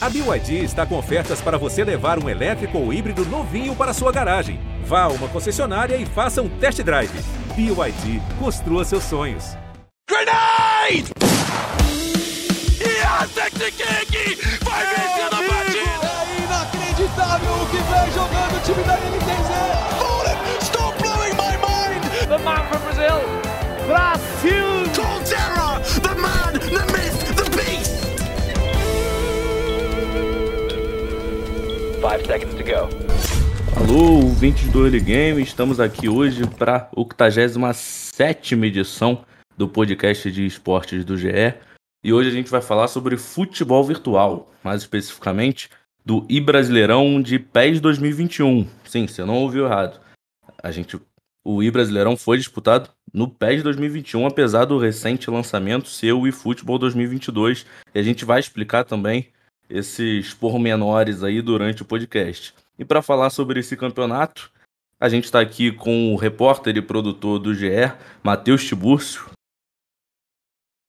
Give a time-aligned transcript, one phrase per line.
[0.00, 4.12] A BYD está com ofertas para você levar um elétrico ou híbrido novinho para sua
[4.12, 4.60] garagem.
[4.84, 7.10] Vá a uma concessionária e faça um test drive.
[7.56, 9.56] BYD, construa seus sonhos.
[10.08, 11.10] Grenade!
[12.78, 13.02] E
[14.64, 16.06] vai vencer a partida!
[16.06, 19.50] É inacreditável o que vem jogando o time da NTZ!
[19.98, 20.28] Hold
[20.62, 22.02] Stop blowing my mind!
[22.28, 23.20] The man from Brazil!
[23.88, 24.68] Brasil!
[24.94, 25.80] Colterra!
[26.00, 26.97] The man, the myth,
[32.08, 32.88] Seconds to go.
[33.76, 39.26] Alô, ouvintes do Early Game, estamos aqui hoje para a 87 edição
[39.58, 41.54] do podcast de esportes do GE.
[42.02, 45.68] E hoje a gente vai falar sobre futebol virtual, mais especificamente
[46.02, 48.66] do iBrasileirão de PES 2021.
[48.86, 50.00] Sim, você não ouviu errado.
[50.62, 50.98] A gente,
[51.44, 57.66] o iBrasileirão foi disputado no PES 2021, apesar do recente lançamento ser o eFootball 2022.
[57.94, 59.28] E a gente vai explicar também
[59.68, 62.54] esses pormenores aí durante o podcast.
[62.78, 64.50] E para falar sobre esse campeonato,
[65.00, 69.30] a gente está aqui com o repórter e produtor do GE, Matheus Tiburcio.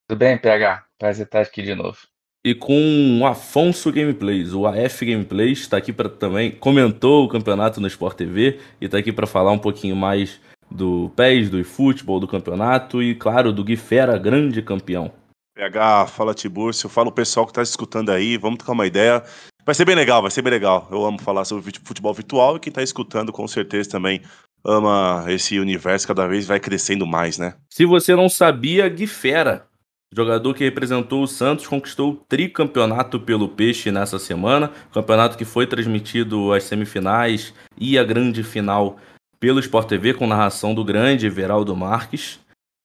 [0.08, 0.86] Tudo bem, PH?
[0.98, 1.98] Prazer estar aqui de novo.
[2.44, 7.82] E com o Afonso Gameplays, o AF Gameplays, está aqui para também comentou o campeonato
[7.82, 10.40] no Sport TV e está aqui para falar um pouquinho mais
[10.72, 15.12] do PES, do eFootball, do campeonato e, claro, do Guifera, grande campeão.
[15.60, 19.22] PH, fala Tiburcio, fala o pessoal que está escutando aí, vamos trocar uma ideia.
[19.66, 20.88] Vai ser bem legal, vai ser bem legal.
[20.90, 24.22] Eu amo falar sobre futebol virtual e quem está escutando com certeza também
[24.66, 27.56] ama esse universo cada vez vai crescendo mais, né?
[27.70, 29.68] Se você não sabia, Guifera,
[30.14, 35.68] jogador que representou o Santos, conquistou o tricampeonato pelo Peixe nessa semana, campeonato que foi
[35.68, 38.98] transmitido às semifinais e a grande final
[39.42, 42.40] pelo Sport TV com narração do grande Everaldo Marques.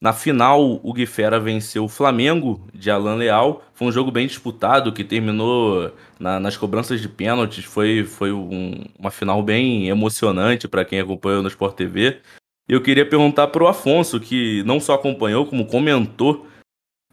[0.04, 3.64] Na final, o Guifera venceu o Flamengo de Alan Leal.
[3.72, 7.64] Foi um jogo bem disputado que terminou na, nas cobranças de pênaltis.
[7.64, 12.18] Foi, foi um, uma final bem emocionante para quem acompanhou no Sport TV.
[12.68, 16.46] Eu queria perguntar para o Afonso, que não só acompanhou, como comentou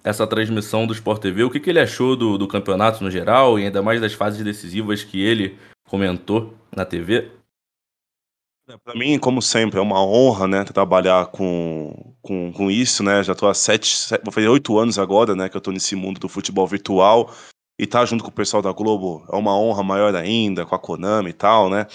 [0.04, 3.58] essa transmissão do Sport TV, o que, que ele achou do, do campeonato no geral
[3.58, 7.32] e ainda mais das fases decisivas que ele comentou na TV.
[8.84, 13.24] Para mim, como sempre, é uma honra, né, trabalhar com, com, com isso, né?
[13.24, 15.96] Já estou há sete, sete, vou fazer oito anos agora, né, que eu estou nesse
[15.96, 17.34] mundo do futebol virtual
[17.80, 20.76] e estar tá junto com o pessoal da Globo é uma honra maior ainda, com
[20.76, 21.88] a Konami e tal, né?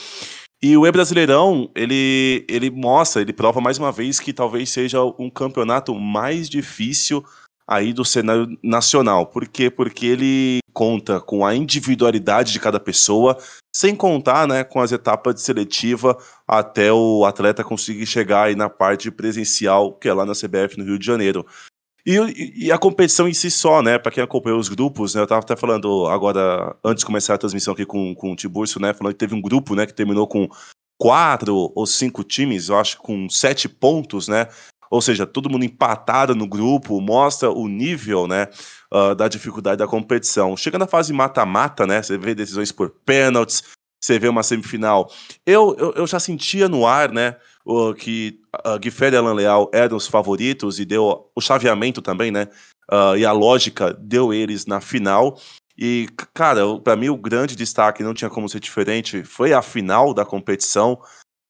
[0.62, 5.30] E o E-Brasileirão, ele, ele mostra, ele prova mais uma vez que talvez seja um
[5.30, 7.24] campeonato mais difícil
[7.66, 9.26] aí do cenário nacional.
[9.26, 9.70] Por quê?
[9.70, 13.36] Porque ele conta com a individualidade de cada pessoa,
[13.74, 16.16] sem contar né, com as etapas de seletiva
[16.46, 20.84] até o atleta conseguir chegar aí na parte presencial, que é lá na CBF no
[20.84, 21.46] Rio de Janeiro.
[22.06, 23.98] E, e a competição em si só, né?
[23.98, 25.22] Para quem acompanhou os grupos, né?
[25.22, 28.80] Eu tava até falando agora, antes de começar a transmissão aqui com, com o Tiburcio,
[28.80, 28.94] né?
[28.94, 29.86] Falando que teve um grupo, né?
[29.86, 30.48] Que terminou com
[30.96, 34.46] quatro ou cinco times, eu acho, com sete pontos, né?
[34.90, 38.48] Ou seja, todo mundo empatado no grupo, mostra o nível, né,
[38.92, 40.56] uh, da dificuldade da competição.
[40.56, 43.62] Chega na fase mata-mata, né, você vê decisões por pênaltis,
[44.00, 45.10] você vê uma semifinal.
[45.44, 47.36] Eu, eu, eu já sentia no ar, né,
[47.66, 52.30] uh, que uh, Guifere e Alan Leal eram os favoritos e deu o chaveamento também,
[52.30, 52.48] né,
[52.90, 55.38] uh, e a lógica deu eles na final.
[55.78, 60.14] E, cara, para mim o grande destaque, não tinha como ser diferente, foi a final
[60.14, 60.98] da competição,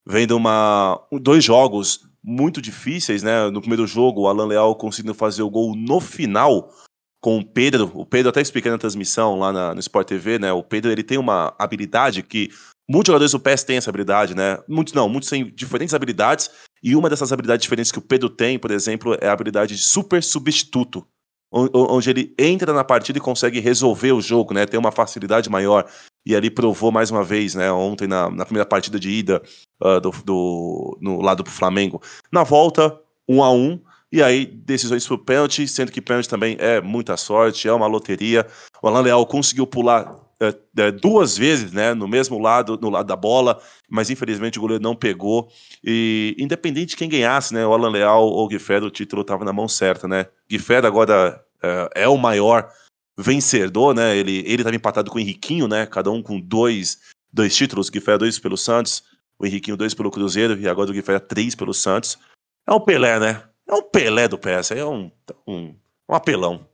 [0.05, 3.49] vendo uma, dois jogos muito difíceis, né?
[3.51, 6.75] No primeiro jogo, o Alan Leal conseguindo fazer o gol no final
[7.23, 7.93] com o Pedro.
[7.95, 10.53] O Pedro até expliquei na transmissão lá na, no Sport TV, né?
[10.53, 12.51] O Pedro ele tem uma habilidade que
[12.91, 14.59] muitos jogadores do PES têm essa habilidade, né?
[14.69, 16.51] Muitos não, muitos têm diferentes habilidades
[16.83, 19.81] e uma dessas habilidades diferentes que o Pedro tem, por exemplo, é a habilidade de
[19.81, 21.07] super substituto
[21.53, 24.67] onde ele entra na partida e consegue resolver o jogo, né?
[24.67, 25.89] Tem uma facilidade maior.
[26.27, 27.71] E ali provou mais uma vez, né?
[27.71, 29.41] Ontem na, na primeira partida de ida
[29.81, 32.01] uh, do, do, no lado do Flamengo.
[32.31, 32.99] Na volta,
[33.29, 33.81] um a um.
[34.11, 38.47] E aí, decisões por pênalti, sendo que pênalti também é muita sorte, é uma loteria.
[38.81, 43.17] O Alan Leal conseguiu pular é, duas vezes, né, no mesmo lado, no lado da
[43.17, 45.49] bola, mas infelizmente o goleiro não pegou.
[45.83, 49.45] E independente de quem ganhasse, né, o Alan Leal ou o Guifera, o título estava
[49.45, 50.27] na mão certa, né?
[50.49, 52.71] Guifera agora é, é, o maior
[53.17, 54.17] vencedor, né?
[54.17, 55.87] Ele ele estava empatado com o Henriquinho, né?
[55.87, 56.99] Cada um com dois,
[57.33, 59.03] dois títulos, o Guifera dois pelo Santos,
[59.39, 62.19] o Henriquinho dois pelo Cruzeiro e agora o Guifera três pelo Santos.
[62.67, 63.43] É um Pelé, né?
[63.69, 65.11] É um Pelé do PS, é um,
[65.47, 65.75] um,
[66.09, 66.67] um apelão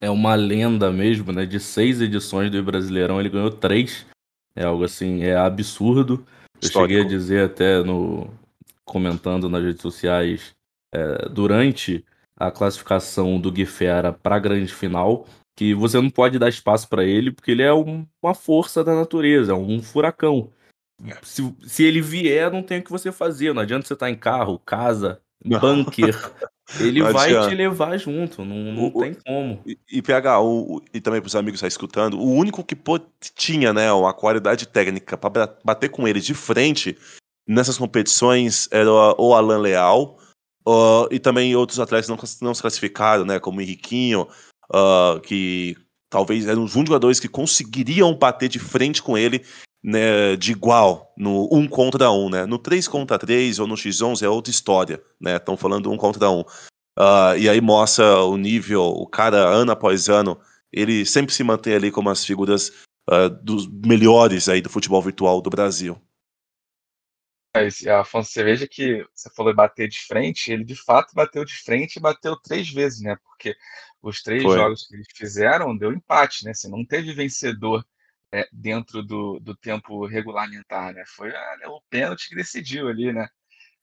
[0.00, 1.44] é uma lenda mesmo, né?
[1.44, 4.06] De seis edições do Brasileirão, ele ganhou três.
[4.56, 6.24] É algo assim, é absurdo.
[6.54, 6.94] Eu Histórico.
[6.94, 8.32] cheguei a dizer até no
[8.84, 10.52] comentando nas redes sociais
[10.92, 12.04] é, durante
[12.36, 15.26] a classificação do Guifera para a grande final,
[15.56, 18.94] que você não pode dar espaço para ele porque ele é um, uma força da
[18.94, 20.50] natureza, um furacão.
[21.22, 23.52] Se, se ele vier, não tem o que você fazer.
[23.54, 26.14] Não adianta você estar em carro, casa, bunker.
[26.78, 27.48] Ele Não vai adianta.
[27.48, 29.60] te levar junto, não, não O- tem como.
[29.66, 32.76] E, e PH, o, e também para os amigos que estão escutando, o único que
[32.76, 33.00] pô-
[33.34, 36.96] tinha né, uma qualidade técnica para bater com ele de frente
[37.44, 40.16] nessas competições era o Alan Leal
[40.64, 44.28] ó, e também outros atletas não, não se classificaram, né, como o Henriquinho,
[44.72, 45.76] ó, que
[46.08, 49.44] talvez eram os únicos jogadores que conseguiriam bater de frente com ele
[49.82, 52.44] né, de igual, no um contra um, né?
[52.46, 55.36] No 3 contra 3 ou no X11 é outra história, né?
[55.36, 56.44] Estão falando um contra um.
[56.98, 60.38] Ah, e aí mostra o nível, o cara, ano após ano,
[60.72, 62.72] ele sempre se mantém ali como as figuras
[63.08, 66.00] ah, dos melhores aí do futebol virtual do Brasil.
[67.54, 71.54] Mas, Afonso, você veja que você falou bater de frente, ele de fato bateu de
[71.54, 73.16] frente e bateu três vezes, né?
[73.24, 73.56] Porque
[74.00, 74.56] os três Foi.
[74.56, 76.52] jogos que eles fizeram deu empate, né?
[76.52, 77.84] Assim, não teve vencedor
[78.32, 81.04] é, dentro do, do tempo regulamentar, né?
[81.06, 83.28] Foi ah, né, o pênalti que decidiu ali, né?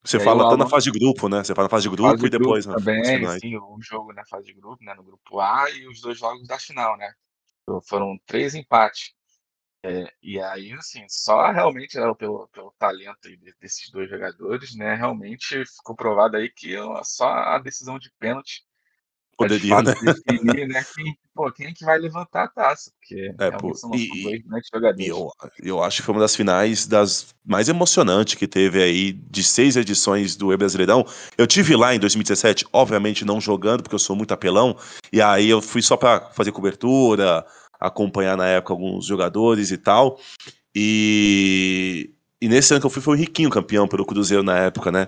[0.03, 1.43] Você fala o tanto na Alan- fase de grupo, né?
[1.43, 4.13] Você fala na fase de grupo Fase e depois grupo né, também, sim, um jogo
[4.13, 4.93] na fase de grupo, né?
[4.93, 7.11] No grupo A e os dois jogos da final, né?
[7.87, 9.13] Foram três empates.
[9.83, 14.95] É, e aí, assim, só realmente né, pelo, pelo talento de- desses dois jogadores, né?
[14.95, 18.63] Realmente ficou provado aí que só a decisão de pênalti
[19.37, 20.13] pra, de Poderia, fato né?
[20.13, 20.83] definir, né?
[20.95, 22.91] Quem, pô, quem é que vai levantar a taça?
[22.99, 24.41] Porque É, pô, são, e- dois.
[24.97, 25.29] E eu,
[25.61, 29.75] eu acho que foi uma das finais das mais emocionantes que teve aí de seis
[29.75, 31.05] edições do E Brasileirão.
[31.37, 34.75] Eu tive lá em 2017, obviamente não jogando, porque eu sou muito apelão,
[35.13, 37.45] e aí eu fui só pra fazer cobertura,
[37.79, 40.19] acompanhar na época alguns jogadores e tal.
[40.75, 44.91] E, e nesse ano que eu fui foi o Riquinho campeão pelo Cruzeiro na época,
[44.91, 45.07] né?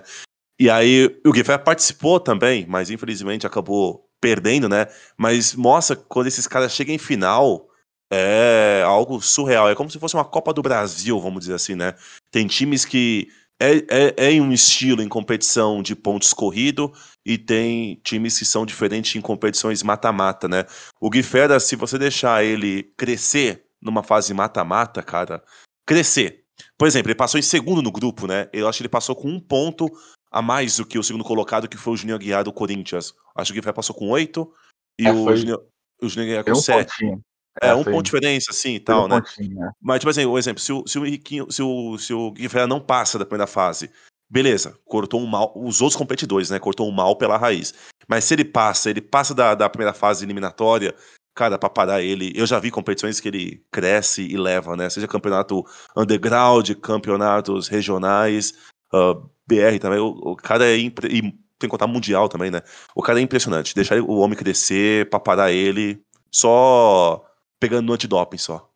[0.58, 4.86] E aí o Guilherme participou também, mas infelizmente acabou perdendo, né?
[5.16, 7.68] Mas mostra quando esses caras chegam em final,
[8.12, 9.68] é algo surreal.
[9.68, 11.94] É como se fosse uma Copa do Brasil, vamos dizer assim, né?
[12.30, 13.28] Tem times que
[13.60, 16.92] é, é, é em um estilo em competição de pontos corrido
[17.24, 20.64] e tem times que são diferentes em competições mata-mata, né?
[21.00, 25.42] O Guifera, se você deixar ele crescer numa fase mata-mata, cara,
[25.86, 26.44] crescer.
[26.76, 28.48] Por exemplo, ele passou em segundo no grupo, né?
[28.52, 29.86] Eu acho que ele passou com um ponto
[30.30, 33.14] a mais do que o segundo colocado, que foi o Juninho Aguiar do Corinthians.
[33.34, 34.52] Acho que o passou com oito
[34.98, 35.58] e É, o foi- Juninho,
[36.02, 36.90] o Juninho Aguiar com um sete.
[36.90, 37.20] pontinho.
[37.60, 39.20] É, um foi- ponto de diferença, assim, e tal, um né?
[39.20, 39.70] pontinho, né?
[39.82, 42.68] Mas, tipo assim, um exemplo, se o, se o Henriquinho, se o, se o Guilherme
[42.68, 43.90] não passa da primeira fase,
[44.30, 47.74] beleza, cortou um mal, os outros competidores, né, cortou um mal pela raiz.
[48.08, 50.94] Mas se ele passa, ele passa da, da primeira fase eliminatória,
[51.34, 55.08] cara, pra parar ele, eu já vi competições que ele cresce e leva, né, seja
[55.08, 55.64] campeonato
[55.96, 58.54] underground, campeonatos regionais,
[58.92, 59.14] ah,
[59.46, 62.62] BR também, o, o cara é, impre- e tem que contar mundial também, né,
[62.94, 67.24] o cara é impressionante, deixar o homem crescer pra parar ele, só
[67.60, 68.70] pegando no antidoping, só.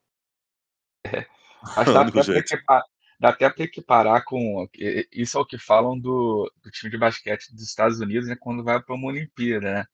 [1.92, 2.54] Dá até pra jeito.
[2.56, 2.84] equipa-
[3.20, 4.66] dá até para equiparar com.
[5.12, 8.64] Isso é o que falam do, do time de basquete dos Estados Unidos, né, quando
[8.64, 9.84] vai para uma Olimpíada, né?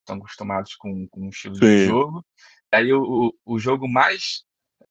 [0.00, 1.78] Estão acostumados com, com um estilo de Sim.
[1.78, 2.24] jogo.
[2.72, 3.02] Aí o,
[3.46, 4.44] o, o jogo mais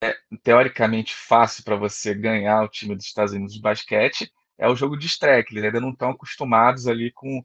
[0.04, 4.76] é, teoricamente fácil para você ganhar o time dos Estados Unidos de basquete é o
[4.76, 7.44] jogo de estreia, que eles ainda não estão acostumados ali com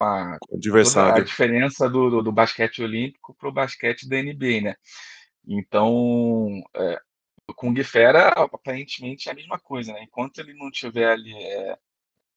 [0.00, 0.38] a,
[1.16, 4.76] a diferença do, do, do basquete olímpico para o basquete da NBA, né?
[5.46, 7.00] Então, é,
[7.56, 10.04] com o Guifera, aparentemente é a mesma coisa, né?
[10.04, 11.78] Enquanto ele não tiver ali é,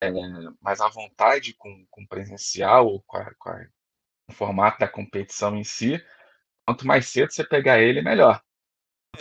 [0.01, 0.11] é,
[0.61, 3.65] mais à vontade com, com o presencial ou com, a- com a-
[4.27, 6.03] com o formato da competição em si,
[6.65, 8.41] quanto mais cedo você pegar ele, melhor.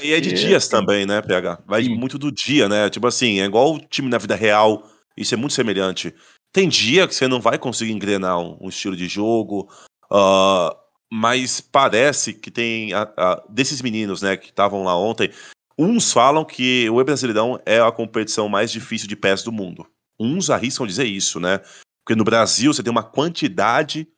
[0.01, 1.63] E é de E, dias também, né, PH?
[1.67, 1.95] Vai sim.
[1.95, 2.91] muito do dia, né?
[2.91, 6.15] Tipo assim, é igual o time na vida real, isso é muito semelhante.
[6.53, 9.69] Tem dia que você não vai conseguir engrenar um, estilo de jogo,
[10.11, 10.75] ah,
[11.11, 15.31] mas parece que tem, a- a- desses meninos, né, que estavam lá ontem,
[15.79, 19.87] uns falam que o E-Brasileirão é a competição mais difícil de pés do mundo.
[20.19, 21.61] Uns arriscam dizer isso, né?
[22.05, 24.09] Porque no Brasil você tem uma quantidade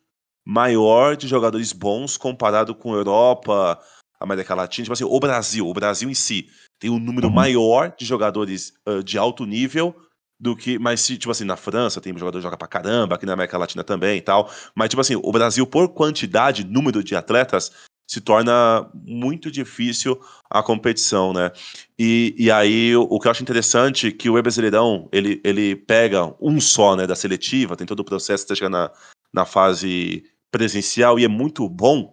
[0.47, 3.79] maior de jogadores bons comparado com a Europa,
[4.21, 6.49] América Latina, tipo assim, o Brasil, o Brasil em si
[6.79, 7.35] tem um número Uhum.
[7.35, 9.95] maior de jogadores ah, de alto nível
[10.39, 13.27] do que, mas se, tipo assim, na França tem jogador que joga pra caramba, aqui
[13.27, 17.15] na América Latina também e tal, mas tipo assim, o Brasil por quantidade, número de
[17.15, 17.71] atletas,
[18.11, 21.53] se torna muito difícil a competição, né?
[21.97, 26.35] E, e aí, o, que eu acho interessante é que o E-Brasileirão, ele, ele pega
[26.41, 28.91] um só, né, da seletiva, tem todo o processo até chegar na,
[29.33, 32.13] na fase presencial, e é muito bom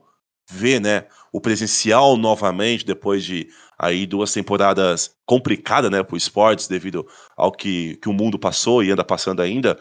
[0.52, 7.06] ver, né, o presencial novamente, depois de aí duas temporadas complicadas, né, pro esportes, devido
[7.36, 9.80] ao que, que o mundo passou e anda passando ainda,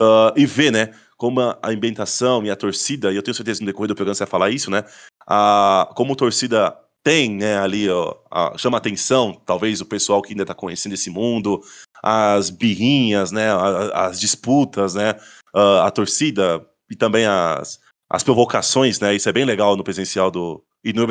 [0.00, 3.58] ah, e ver, né, como a, a ambientação e a torcida, e eu tenho certeza
[3.58, 4.84] que no decorrer do programa você vai falar isso, né,
[5.26, 10.44] a, como torcida tem, né, ali, ó, a, chama atenção, talvez o pessoal que ainda
[10.44, 11.60] tá conhecendo esse mundo,
[12.02, 15.14] as birrinhas, né, a- as disputas, né,
[15.54, 20.30] a, a torcida e também as, as provocações, né, isso é bem legal no presencial
[20.30, 20.62] do...
[20.84, 21.06] E no,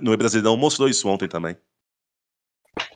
[0.00, 1.56] no, Brasileirão mostrou isso ontem também.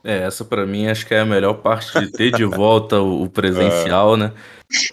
[0.03, 3.29] É, essa pra mim acho que é a melhor parte de ter de volta o,
[3.29, 4.31] presencial, né?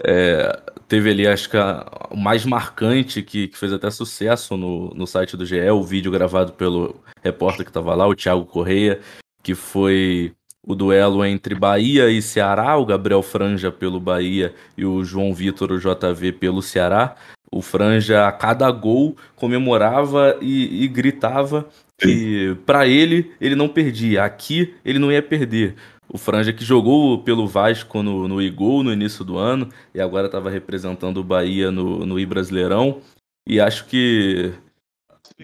[0.05, 4.91] É, teve ali, acho que a- o mais marcante que, que fez até sucesso no,
[4.95, 9.01] no site do GE, o vídeo gravado pelo repórter que tava lá, o Thiago Correia,
[9.43, 10.35] que foi
[10.67, 15.73] o duelo entre Bahia e Ceará, o Gabriel Franja pelo Bahia e o João Vitor,
[15.73, 17.17] o JV, pelo Ceará.
[17.53, 21.69] O Franja, a cada gol, comemorava e, e gritava
[21.99, 24.25] que pra ele, ele não perdia.
[24.25, 25.75] Aqui, ele não ia perder.
[26.09, 30.27] O Franja que jogou pelo Vasco no, no Igol no início do ano e agora
[30.27, 33.01] estava representando o Bahia no, no I Brasileirão.
[33.47, 34.53] E acho que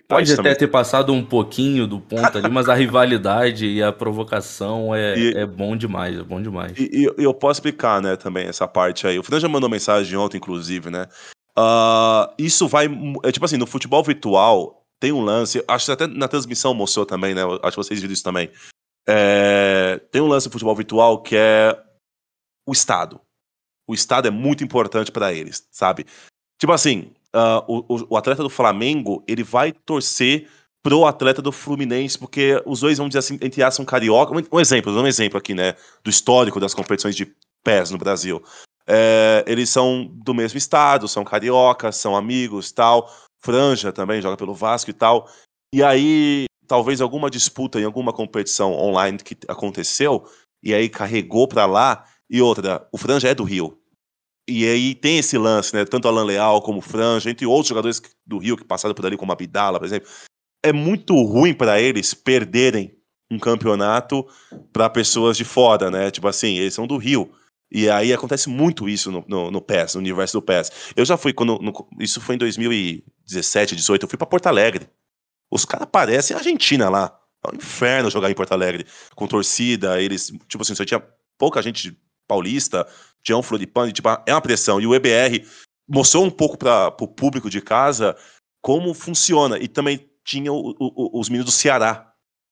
[0.07, 4.95] pode até ter passado um pouquinho do ponto ali, mas a rivalidade e a provocação
[4.95, 6.73] é, E- é bom demais, é bom demais.
[6.79, 9.19] E, e- e eu posso explicar, né, também, essa parte aí.
[9.19, 11.07] O Fran já mandou mensagem ontem, inclusive, né?
[11.61, 12.87] Ah, isso vai.
[13.25, 15.62] É, tipo assim, no futebol virtual tem um lance.
[15.67, 17.43] Acho que até na transmissão mostrou também, né?
[17.62, 18.49] Acho que vocês viram isso também.
[19.09, 21.77] É, tem um lance no futebol virtual que é
[22.65, 23.21] o Estado.
[23.88, 26.07] O Estado é muito importante para eles, sabe?
[26.61, 30.49] Tipo assim, ah, o, o- atleta do Flamengo, ele vai torcer
[30.85, 34.33] pro atleta do Fluminense, porque os dois, vamos dizer assim, entre aspas, são carioca.
[34.53, 35.75] Um, exemplo, um exemplo aqui, né?
[36.05, 37.35] Do histórico das competições de
[37.65, 38.43] pés no Brasil.
[38.88, 43.12] É, eles são do mesmo estado, são cariocas, são amigos tal.
[43.45, 45.28] Franja também joga pelo Vasco e tal.
[45.75, 50.25] E aí, talvez alguma disputa em alguma competição online que aconteceu,
[50.62, 52.04] e aí carregou pra lá.
[52.30, 53.78] E outra, o Franja é do Rio.
[54.49, 55.85] E aí tem esse lance, né?
[55.85, 59.30] Tanto Alan Leal como Franja, entre outros jogadores do Rio que passaram por ali, como
[59.30, 60.09] a Bidala, por exemplo.
[60.64, 62.97] É muito ruim pra eles perderem
[63.30, 64.26] um campeonato
[64.73, 66.11] pra pessoas de fora, né?
[66.11, 67.30] Tipo assim, eles são do Rio.
[67.71, 70.71] E aí acontece muito isso no, no, no PES, no universo do PES.
[70.97, 71.59] Eu já fui quando.
[71.59, 74.89] no- isso foi em 2017, 18, eu fui pra Porto Alegre.
[75.51, 77.15] Os caras parecem Argentina lá.
[77.47, 78.87] É um inferno jogar em Porto Alegre.
[79.15, 80.33] Com torcida, eles.
[80.49, 81.03] Tipo assim, só tinha
[81.39, 81.97] pouca gente
[82.27, 82.87] paulista,
[83.23, 84.81] tinha um Floripano, tipo, é uma pressão.
[84.81, 85.47] E o EBR
[85.89, 88.17] mostrou um pouco para o público de casa
[88.61, 89.59] como funciona.
[89.59, 92.08] E também tinha o- o- os meninos do Ceará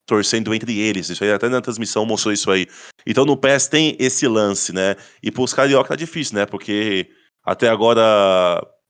[0.07, 1.11] torcendo entre eles.
[1.11, 2.67] Isso aí até na transmissão mostrou isso aí.
[3.07, 4.97] Então no PES tem esse lance, né?
[5.23, 6.47] E pros carioca tá difícil, né?
[6.47, 7.11] Porque
[7.45, 8.03] até agora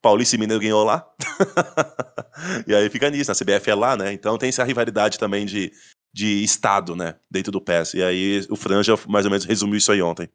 [0.02, 1.08] Paulista e Mineiro ganhou lá.
[2.66, 4.12] e aí fica nisso, na CBF é lá, né?
[4.12, 5.73] Então tem essa rivalidade também de,
[6.12, 7.16] de estado, né?
[7.30, 7.94] Dentro do PES.
[7.94, 10.28] E aí o Franja mais ou menos resumiu isso aí ontem.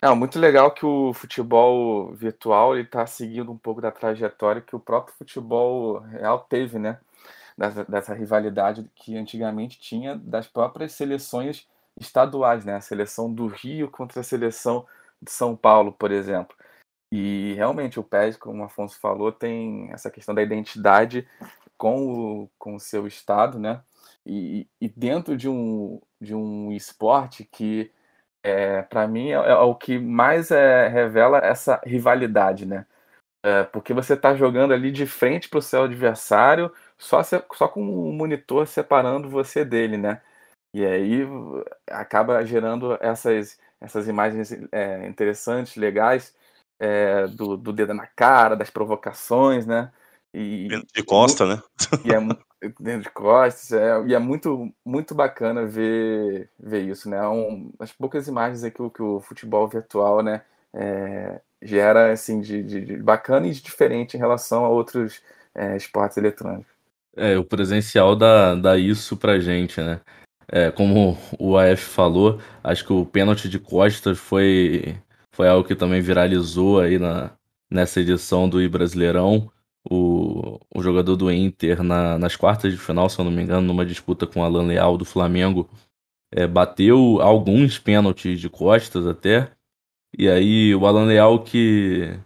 [0.00, 4.76] É muito legal que o futebol virtual ele está seguindo um pouco da trajetória que
[4.76, 7.00] o próprio futebol real teve, né?
[7.58, 11.66] Dessa, dessa rivalidade que antigamente tinha das próprias seleções
[11.98, 12.74] estaduais, né?
[12.74, 14.86] A seleção do Rio contra a seleção
[15.22, 16.54] de São Paulo, por exemplo.
[17.10, 21.26] E realmente o PES, como o Afonso falou, tem essa questão da identidade
[21.78, 23.82] com o, com o seu estado, né?
[24.24, 27.92] E, e dentro de um, de um esporte que
[28.42, 32.86] é, para mim é, é o que mais é, revela essa rivalidade, né?
[33.44, 37.68] É, porque você está jogando ali de frente para o seu adversário, só, se- só
[37.68, 40.20] com o monitor separando você dele, né?
[40.74, 41.22] E aí
[41.88, 46.34] acaba gerando essas, essas imagens é, interessantes, legais,
[46.78, 49.90] é, do, do dedo na cara, das provocações, né?
[50.34, 51.62] E, De costa, né?
[52.04, 52.18] e é
[52.80, 57.16] dentro de costas, é, e é muito, muito bacana ver, ver isso, né?
[57.18, 60.42] É Um, as poucas imagens o- que o futebol virtual, né,
[60.74, 65.22] é, gera, assim, de, de- de bacana e de diferente em relação a outros
[65.54, 66.75] é, esportes eletrônicos.
[67.16, 70.00] É, o presencial dá, dá isso pra gente, né?
[70.50, 74.96] É, como o AF falou, acho que o pênalti de costas foi,
[75.34, 77.32] foi algo que também viralizou aí na,
[77.70, 79.50] nessa edição do I Brasileirão.
[79.90, 83.66] O, o jogador do Inter, na- nas quartas de final, se eu não me engano,
[83.66, 85.68] numa disputa com o Alan Leal do Flamengo,
[86.32, 89.52] é, bateu alguns pênaltis de costas até.
[90.18, 92.18] E aí o Alan Leal que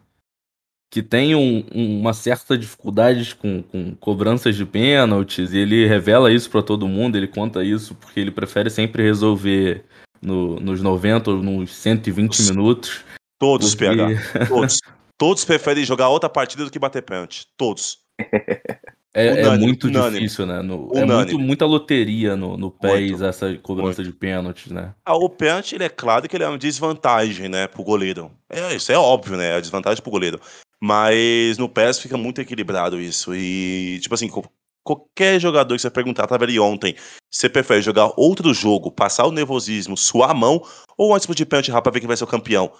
[0.90, 6.32] que tem um- um- uma certa dificuldade com, com cobranças de pênaltis, e ele revela
[6.32, 9.84] isso pra todo mundo, ele conta isso porque ele prefere sempre resolver
[10.20, 13.04] no- nos 90 ou nos 120 minutos.
[13.38, 14.20] Todos, porque- PH.
[14.48, 14.78] Todos.
[15.16, 17.46] Todos preferem jogar outra partida do que bater pênalti.
[17.56, 17.98] Todos.
[19.12, 20.20] É, é Unânime, muito unânime.
[20.20, 20.62] difícil, né?
[20.62, 24.12] No- é muito, muita loteria no, no PES, Muito, essa cobrança muito.
[24.12, 24.94] de pênaltis, né?
[25.04, 28.30] Ah, o pênalti, ele é claro que ele é uma desvantagem, né, pro goleiro.
[28.48, 30.40] É, isso é óbvio, né, é desvantagem pro goleiro.
[30.82, 33.34] Mas no PES fica muito equilibrado isso.
[33.34, 34.30] E, tipo assim,
[34.82, 36.96] qualquer jogador que você perguntar, tava ali ontem,
[37.30, 40.62] você prefere jogar outro jogo, passar o nervosismo, suar a mão,
[40.96, 42.72] ou antes de pênalti rápido pra ver quem vai ser o campeão?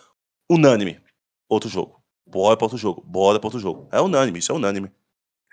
[0.49, 1.01] Unânime.
[1.49, 2.01] Outro jogo.
[2.27, 3.03] Bora pra outro jogo.
[3.05, 3.89] Bora pra outro jogo.
[3.93, 4.91] É unânime, isso é unânime.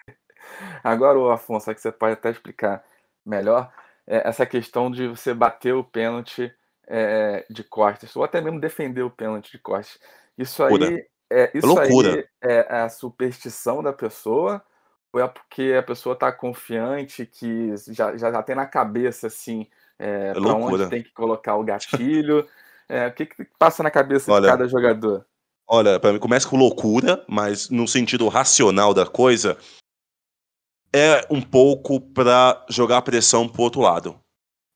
[0.83, 2.83] Agora, o Afonso, que você pode até explicar
[3.25, 3.71] melhor,
[4.05, 6.51] é essa questão de você bater o pênalti
[6.87, 9.99] é, de costas, ou até mesmo defender o pênalti de costas.
[10.37, 12.15] Isso aí, é, isso loucura.
[12.15, 14.63] aí é a superstição da pessoa,
[15.11, 19.67] ou é porque a pessoa está confiante que já, já, já tem na cabeça assim
[19.99, 20.83] é, para loucura.
[20.83, 22.47] onde tem que colocar o gatilho?
[22.89, 25.25] É, o que, que passa na cabeça Olha, de cada jogador?
[25.67, 29.57] Olha, pra mim começa com loucura, mas no sentido racional da coisa,
[30.93, 34.17] é um pouco pra jogar pressão pro outro lado.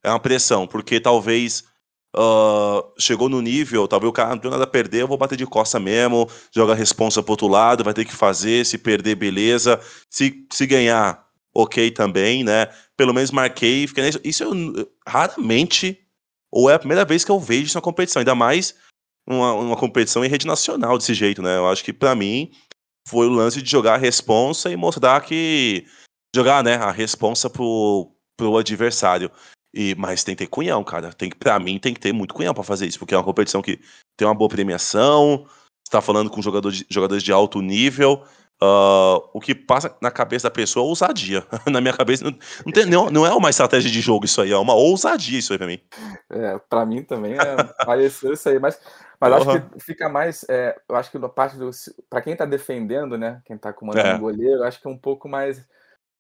[0.04, 1.71] É uma pressão, porque talvez
[2.16, 5.38] ah, chegou no nível, talvez o cara não tem nada a perder, eu vou bater
[5.38, 9.16] de costa mesmo, joga a responsa pro outro lado, vai ter que fazer, se perder,
[9.16, 9.80] beleza.
[10.10, 12.68] Se, se ganhar, ok também, né?
[12.98, 14.20] Pelo menos marquei, fiquei nisso.
[14.24, 15.98] Isso eu raramente,
[16.52, 18.76] ou é a primeira vez que eu vejo isso na competição, ainda mais
[19.28, 21.58] uma, uma competição em rede nacional desse jeito, né?
[21.58, 22.52] Eu acho que pra mim
[23.08, 25.86] foi o lance de jogar a responsa e mostrar que.
[26.34, 29.30] Jogar, né, a responsa pro, pro adversário.
[29.74, 31.14] E, mas tem que ter cunhão, cara.
[31.14, 33.24] Tem que, pra mim, tem que ter muito cunhão pra fazer isso, porque é uma
[33.24, 33.80] competição que
[34.18, 38.24] tem uma boa premiação, você tá falando com jogador de- jogadores de alto nível.
[38.64, 41.44] ah, o que passa na cabeça da pessoa é ousadia.
[41.72, 42.32] na minha cabeça, não,
[42.64, 45.52] não, tem- não- não é uma estratégia de jogo isso aí, é uma ousadia isso
[45.52, 45.80] aí pra mim.
[46.30, 47.40] É, para mim também é,
[47.86, 48.80] pareceu isso aí, mas,
[49.20, 49.62] mas acho Porra.
[49.62, 50.46] que fica mais.
[50.48, 51.72] é, eu acho que na parte do.
[52.08, 53.42] Para quem tá defendendo, né?
[53.46, 54.16] Quem tá comandando É.
[54.16, 55.66] o goleiro, acho que é um pouco mais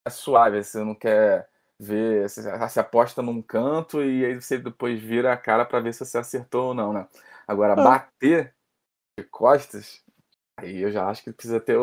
[0.10, 0.64] suave.
[0.64, 1.48] Você não quer
[1.82, 2.30] ver.
[2.30, 6.06] Você se aposta num canto e aí você depois vira a cara para ver se
[6.06, 7.08] você acertou ou não, né?
[7.48, 7.76] Agora, É.
[7.84, 8.54] bater
[9.20, 10.02] de costas,
[10.58, 11.78] aí eu já acho que precisa ter.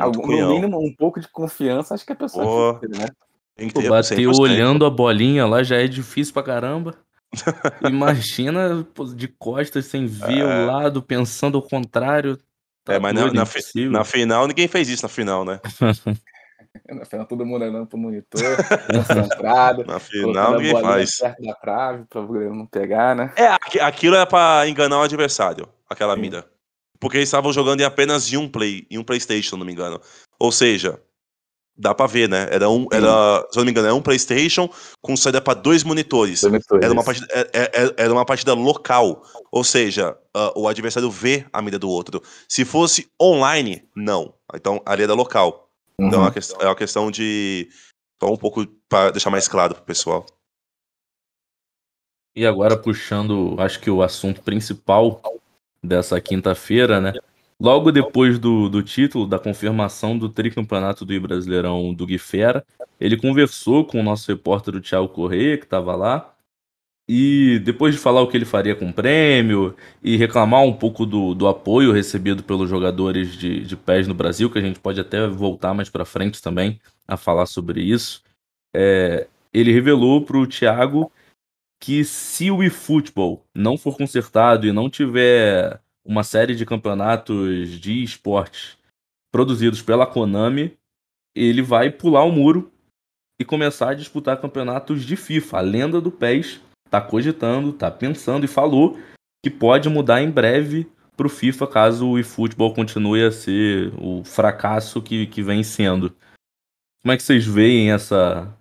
[0.00, 2.80] Algum- no mínimo um pouco de confiança, acho que a pessoa Porra.
[2.80, 3.06] tem né?
[3.56, 4.38] Tem que ter bater 100%.
[4.40, 6.94] olhando a bolinha lá já é difícil pra caramba.
[7.82, 10.44] Imagina pô, de costas sem ver É.
[10.44, 12.38] o lado, pensando ao contrário.
[12.84, 13.90] Tá É, mas na, doido, na, fi- impossível.
[13.90, 15.60] na final, ninguém fez isso na final, né?
[16.88, 18.40] Na final, todo mundo olhando pro monitor,
[18.92, 19.84] concentrado.
[19.84, 21.16] Na colocando final, ninguém faz.
[21.18, 23.32] perto da trave goleiro não pegar, né?
[23.36, 26.20] É, aqui- aquilo é pra enganar o adversário, aquela Sim.
[26.20, 26.46] mira.
[27.00, 30.00] Porque eles estavam jogando em apenas em um play, em um PlayStation, não me engano.
[30.38, 30.98] Ou seja,
[31.76, 32.48] dá pra ver, né?
[32.50, 34.68] Era um, era, se eu não me engano, era um PlayStation
[35.02, 36.42] com saída pra dois monitores.
[36.42, 39.22] Era uma, partida, é- é- era uma partida local.
[39.52, 42.22] Ou seja, ah, o adversário vê a mira do outro.
[42.48, 44.32] Se fosse online, não.
[44.54, 45.65] Então, ali era local.
[46.00, 47.68] Então, é, uma questão, é uma questão de.
[48.22, 50.26] Só um pouco pra deixar mais claro pro pessoal.
[52.34, 55.22] E agora puxando, acho que o assunto principal
[55.82, 57.14] dessa quinta-feira, né?
[57.58, 62.66] Logo depois do, do título, da confirmação do tricampeonato do Brasileirão do Gui Fera,
[63.00, 66.35] ele conversou com o nosso repórter, o Thiago Correia, que estava lá,
[67.08, 71.06] e depois de falar o que ele faria com o prêmio e reclamar um pouco
[71.06, 75.00] do, do apoio recebido pelos jogadores de, de pés no Brasil, que a gente pode
[75.00, 78.22] até voltar mais para frente também a falar sobre isso,
[78.74, 81.10] é, ele revelou para o Thiago
[81.80, 88.02] que se o eFootball não for consertado e não tiver uma série de campeonatos de
[88.02, 88.76] esportes
[89.30, 90.76] produzidos pela Konami,
[91.34, 92.72] ele vai pular o muro
[93.38, 95.58] e começar a disputar campeonatos de FIFA.
[95.58, 96.60] A lenda do PES
[97.00, 98.98] tá cogitando, tá pensando e falou
[99.44, 105.00] que pode mudar em breve pro FIFA caso o eFootball continue a ser o fracasso
[105.00, 106.14] que, que vem sendo.
[107.02, 108.52] Como é que vocês veem essa,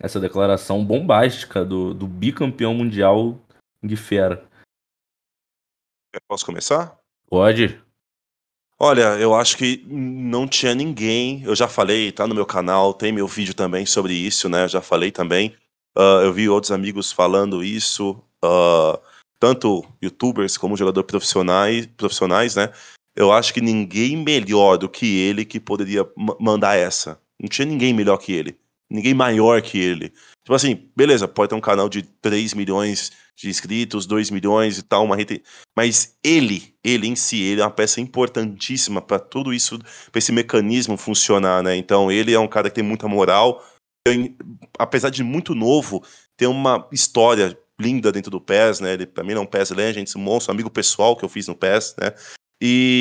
[0.00, 3.38] essa declaração bombástica do, do bicampeão mundial
[3.84, 4.44] Guifera?
[6.28, 6.98] Posso começar?
[7.28, 7.80] Pode?
[8.78, 11.42] Olha, eu acho que não tinha ninguém.
[11.44, 14.64] Eu já falei, tá no meu canal, tem meu vídeo também sobre isso, né?
[14.64, 15.56] Eu já falei também.
[15.96, 18.98] Ah, eu vi outros amigos falando isso, ah,
[19.38, 22.70] tanto youtubers como jogadores profissionais, profissionais, né?
[23.14, 27.20] Eu acho que ninguém melhor do que ele que poderia ma- mandar essa.
[27.40, 28.56] Não tinha ninguém melhor que ele.
[28.90, 30.10] Ninguém maior que ele.
[30.44, 34.82] Tipo assim, beleza, pode ter um canal de 3 milhões de inscritos, 2 milhões e
[34.82, 35.42] tal, uma rede.
[35.76, 39.78] Mas ele, ele em si, ele é uma peça importantíssima para tudo isso,
[40.10, 41.74] para esse mecanismo funcionar, né?
[41.76, 43.64] Então ele é um cara que tem muita moral,
[44.04, 44.36] tem-
[44.78, 46.04] apesar de muito novo,
[46.36, 48.94] tem uma história linda dentro do PES, né?
[48.94, 51.56] Ele para mim é um PES Legends, um monstro, amigo pessoal que eu fiz no
[51.56, 52.14] PES, né?
[52.60, 53.00] E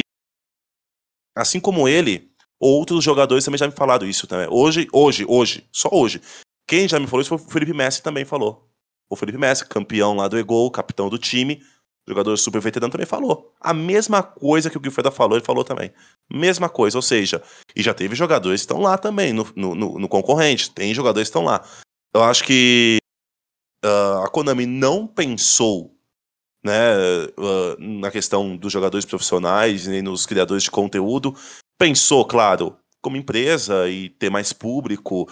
[1.36, 4.48] assim como ele, outros jogadores também já me falaram isso também.
[4.50, 6.22] Hoje, hoje, hoje, só hoje.
[6.68, 8.70] Quem já me falou isso foi o Felipe Messi também falou.
[9.10, 11.62] O Felipe Messi, campeão lá do Egol, capitão do time,
[12.08, 13.54] jogador super veterano, também falou.
[13.60, 15.92] A mesma coisa que o Guilherme falou, ele falou também.
[16.30, 17.42] Mesma coisa, ou seja,
[17.76, 21.32] e já teve jogadores que estão lá também, no, no, no concorrente, tem jogadores que
[21.32, 21.64] estão lá.
[22.14, 22.98] Eu acho que
[23.86, 25.96] uh, a Konami não pensou
[26.64, 26.96] né,
[27.38, 31.36] uh, na questão dos jogadores profissionais, nem nos criadores de conteúdo.
[31.80, 35.28] Pensou, claro, como empresa e ter mais público.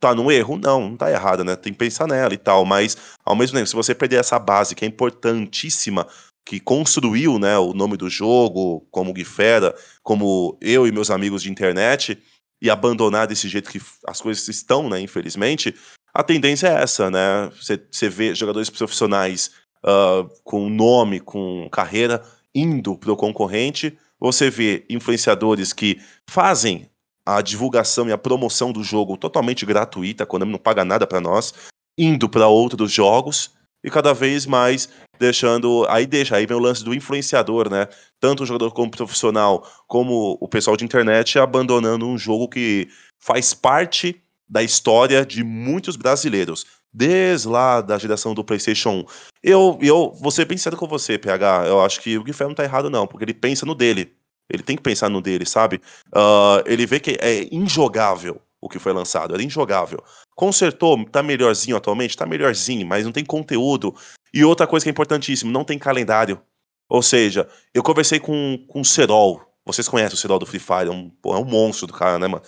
[0.00, 0.58] Tá no erro?
[0.58, 1.56] Não, não tá errado, né?
[1.56, 2.64] Tem que pensar nela e tal.
[2.64, 6.06] Mas, ao mesmo tempo, se você perder essa base que é importantíssima,
[6.44, 11.50] que construiu né, o nome do jogo, como Guifera, como eu e meus amigos de
[11.50, 12.22] internet,
[12.62, 15.00] e abandonar desse jeito que as coisas estão, né?
[15.00, 15.74] Infelizmente,
[16.14, 17.50] a tendência é essa, né?
[17.90, 19.50] Você vê jogadores profissionais
[19.84, 22.22] uh, com nome, com carreira,
[22.54, 23.98] indo para o concorrente.
[24.18, 26.88] Você vê influenciadores que fazem
[27.26, 31.52] a divulgação e a promoção do jogo totalmente gratuita, Konami não paga nada para nós,
[31.98, 33.50] indo para outros jogos
[33.82, 35.84] e cada vez mais deixando.
[35.88, 37.88] Aí deixa, aí vem o lance do influenciador, né?
[38.20, 42.88] Tanto o jogador como o profissional, como o pessoal de internet abandonando um jogo que
[43.18, 49.04] faz parte da história de muitos brasileiros desde lá da geração do PlayStation 1.
[49.42, 51.66] Eu, eu vou ser bem com você, PH.
[51.66, 54.16] Eu acho que o Guilherme não tá errado, não, porque ele pensa no dele.
[54.48, 55.80] Ele tem que pensar no dele, sabe?
[56.08, 60.02] Uh, ele vê que é injogável o que foi lançado, era injogável.
[60.34, 62.16] Consertou, tá melhorzinho atualmente?
[62.16, 63.94] Tá melhorzinho, mas não tem conteúdo.
[64.32, 66.40] E outra coisa que é importantíssimo, não tem calendário.
[66.88, 69.40] Ou seja, eu conversei com, com o Serol.
[69.64, 72.28] Vocês conhecem o Serol do Free Fire, é um, é um monstro do cara, né,
[72.28, 72.42] mano?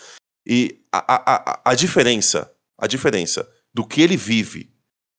[0.46, 4.72] E a, a, a, a diferença, a diferença do que ele vive,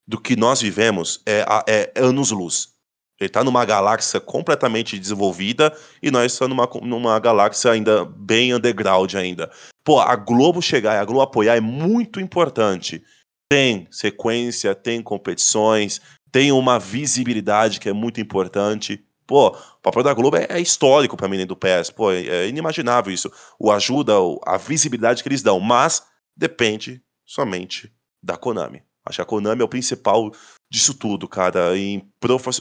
[0.08, 2.74] do que nós vivemos, é, é anos-luz.
[3.20, 9.14] Ele está numa galáxia completamente desenvolvida e nós estamos numa, numa galáxia ainda bem underground
[9.16, 9.52] ainda.
[9.84, 13.04] Pô, a Globo chegar e a Globo apoiar é muito importante.
[13.52, 16.00] Tem sequência, tem competições,
[16.32, 19.04] tem uma visibilidade que é muito importante.
[19.28, 21.90] Pô, o papel da Globo é, é histórico para mim do PES.
[21.90, 23.30] Pô, é, é inimaginável isso.
[23.60, 24.14] O ajuda,
[24.46, 26.04] a visibilidade que eles dão, mas
[26.38, 27.92] depende somente
[28.24, 28.82] da Konami.
[29.06, 30.32] Acho que a Konami é o principal
[30.70, 32.08] disso tudo, cara, em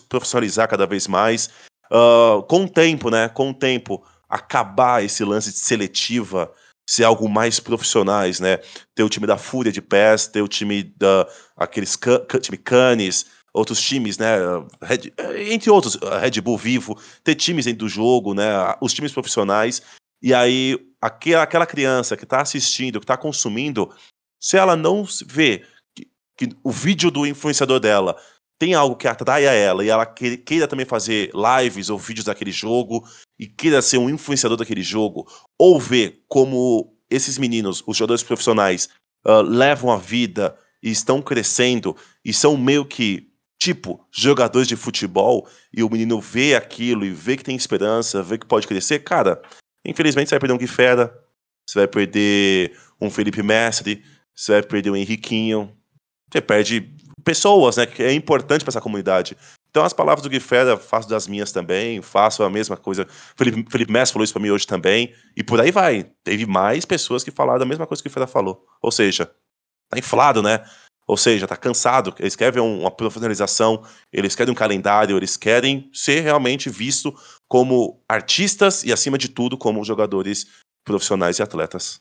[0.09, 1.51] profissionalizar cada vez mais.
[1.91, 3.29] Uh, com o tempo, né?
[3.29, 6.53] Com o tempo, acabar esse lance de seletiva,
[6.89, 8.59] ser algo mais profissionais, né?
[8.95, 11.99] Ter o time da Fúria de PES, ter o time da aqueles
[12.41, 14.39] time Canis, outros times, né?
[14.83, 15.13] Red,
[15.51, 18.75] entre outros, Red Bull Vivo, ter times dentro do jogo, né?
[18.81, 19.83] Os times profissionais.
[20.23, 23.91] E aí, aquela, aquela criança que está assistindo, que está consumindo,
[24.41, 25.65] se ela não vê
[26.39, 28.17] que, o vídeo do influenciador dela
[28.59, 33.07] tem algo que atraia ela e ela queira também fazer lives ou vídeos daquele jogo
[33.39, 38.89] e queira ser um influenciador daquele jogo, ou ver como esses meninos, os jogadores profissionais,
[39.27, 43.29] uh, levam a vida e estão crescendo e são meio que
[43.61, 48.39] tipo jogadores de futebol e o menino vê aquilo e vê que tem esperança, vê
[48.39, 49.41] que pode crescer, cara,
[49.85, 51.13] infelizmente você vai perder um Guifera,
[51.69, 55.77] você vai perder um Felipe Mestre, você vai perder o Henriquinho,
[56.31, 56.91] você perde
[57.25, 57.87] pessoas, né?
[57.87, 59.37] Que é importante para essa comunidade.
[59.71, 63.07] Então, as palavras do Guifera, faço das minhas também, faço a mesma coisa.
[63.37, 66.11] Felipe, Felipe Messi falou isso para mim hoje também, e por aí vai.
[66.25, 68.65] Teve mais pessoas que falaram a mesma coisa que o Guifera falou.
[68.83, 69.31] Ou seja,
[69.91, 70.65] tá inflado, né?
[71.07, 72.15] Ou seja, tá cansado.
[72.19, 77.15] Eles querem uma profissionalização, eles querem um calendário, eles querem ser realmente visto
[77.49, 80.47] como artistas e, acima de tudo, como jogadores
[80.85, 82.01] profissionais e atletas.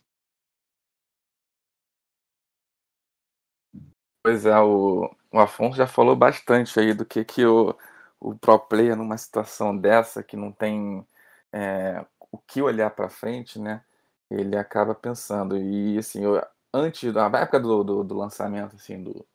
[4.27, 7.73] Pois é, o, o Afonso já falou bastante aí do que, que o,
[8.19, 11.07] o pro player numa situação dessa, que não tem
[11.49, 13.81] é, o que olhar para frente, né?
[14.29, 15.57] Ele acaba pensando.
[15.57, 19.25] E assim, eu, antes, na época do, do, do lançamento assim, do,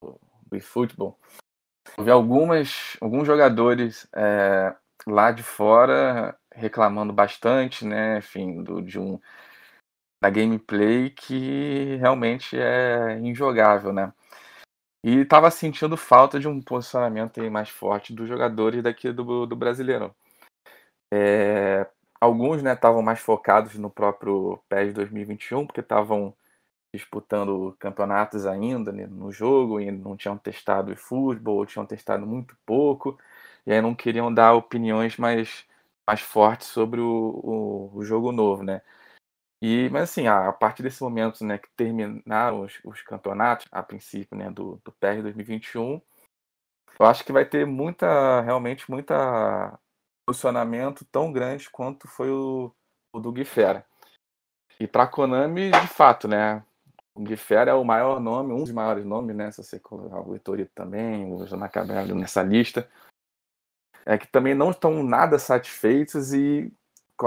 [0.00, 1.18] do, do eFootball,
[1.98, 4.72] eu vi algumas, alguns jogadores é,
[5.04, 8.18] lá de fora reclamando bastante, né?
[8.18, 9.20] Enfim, do, de um
[10.22, 14.12] da gameplay que realmente é injogável, né?
[15.04, 20.14] E estava sentindo falta de um posicionamento mais forte dos jogadores daqui do, do Brasileirão.
[21.12, 21.88] É,
[22.20, 26.32] alguns estavam né, mais focados no próprio PES 2021, porque estavam
[26.94, 32.56] disputando campeonatos ainda né, no jogo e não tinham testado o futebol, tinham testado muito
[32.64, 33.18] pouco,
[33.66, 35.66] e aí não queriam dar opiniões mais,
[36.08, 38.82] mais fortes sobre o, o, o jogo novo, né?
[39.64, 44.36] E, mas assim, a, partir desse momento, né, que terminaram os, os campeonatos, a princípio,
[44.36, 46.02] né, do, do PR 2021,
[46.98, 49.78] eu acho que vai ter muita, realmente, muita
[50.26, 52.74] posicionamento tão grande quanto foi o,
[53.14, 53.86] o do Guifera.
[54.80, 56.64] E para Konami, de fato, né,
[57.14, 60.32] o Guifera é o maior nome, um dos maiores nomes, né, se você colocar o
[60.32, 62.90] Vitorito também, o Jonah Cabral nessa lista,
[64.04, 66.72] é que também não estão nada satisfeitos e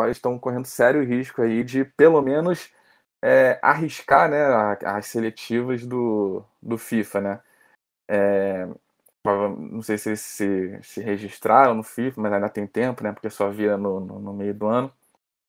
[0.10, 2.70] estão correndo sério risco aí de pelo menos
[3.24, 4.46] é, arriscar né,
[4.84, 7.40] as seletivas do, do FIFA, né?
[8.08, 8.68] É,
[9.26, 13.12] não sei se se, se registraram no FIFA, mas ainda tem tempo, né?
[13.12, 14.92] Porque só vira no, no, no meio do ano.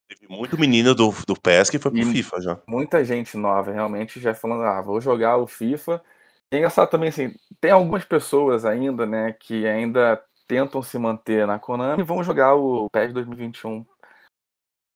[0.08, 2.58] Teve muito menino do, do PES que foi pro E FIFA já.
[2.66, 6.02] Muita gente nova realmente já falando, ah, vou jogar o FIFA.
[6.50, 11.58] É engraçado também, assim, tem algumas pessoas ainda, né, que ainda tentam se manter na
[11.58, 13.84] Konami e vão jogar o PES 2021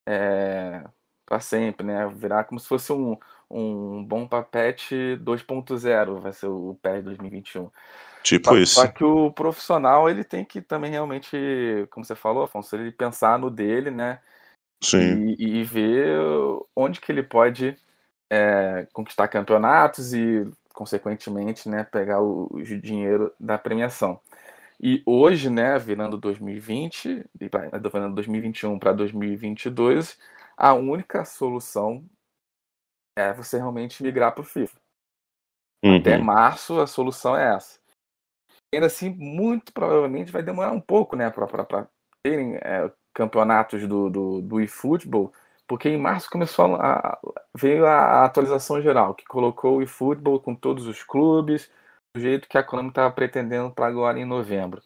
[0.05, 0.83] é,
[1.25, 2.07] para sempre, né?
[2.13, 3.17] Virar como se fosse um,
[3.49, 7.69] um bom papete 2.0, vai ser o PES 2021.
[8.23, 8.75] Tipo Só, isso.
[8.75, 11.35] só que o profissional ele tem que também realmente,
[11.89, 14.19] como você falou, Afonso, ele pensar no dele, né?
[14.83, 15.35] Sim.
[15.37, 16.19] E, e ver
[16.75, 17.77] onde que ele pode
[18.29, 24.19] é, conquistar campeonatos e, consequentemente, né, pegar o, o dinheiro da premiação.
[24.83, 30.17] E hoje, né, virando 2020, e pra- virando 2021 para 2022,
[30.57, 32.03] a única solução
[33.15, 34.79] é você realmente migrar para o FIFA.
[35.83, 36.23] Até Uhum.
[36.23, 37.79] março a solução é essa.
[38.73, 41.87] Ainda assim, muito provavelmente vai demorar um pouco, né, para
[42.23, 45.33] terem é, campeonatos do, do, do eFootball,
[45.67, 47.19] porque em março começou a, a-
[47.55, 51.69] veio a atualização geral, que colocou o eFootball com todos os clubes,
[52.15, 54.81] jeito que a Konami estava pretendendo para agora em novembro.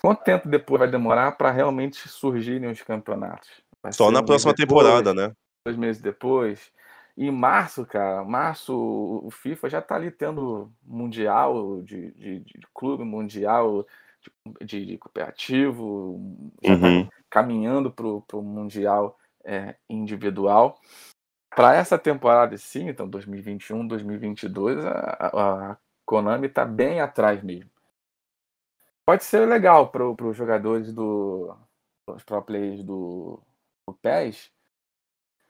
[0.00, 3.50] Quanto tempo depois vai demorar para realmente surgirem os campeonatos?
[3.82, 4.86] Vai Só na um próxima depois?
[4.86, 5.32] temporada, né?
[5.66, 6.72] dois meses depois.
[7.16, 12.66] Em março, cara, março o o FIFA já tá ali tendo mundial de, de, de
[12.72, 13.86] clube, mundial
[14.58, 16.18] de, de, de cooperativo,
[16.62, 17.06] já Uhum.
[17.06, 20.80] tá caminhando pro, pro mundial é, individual.
[21.54, 25.78] Para essa temporada, sim, então 2021, 2022, a, a, a
[26.10, 27.70] Konami tá bem atrás mesmo.
[29.06, 31.56] Pode ser legal para os jogadores do.
[32.08, 33.40] os pro players do,
[33.86, 34.50] do PES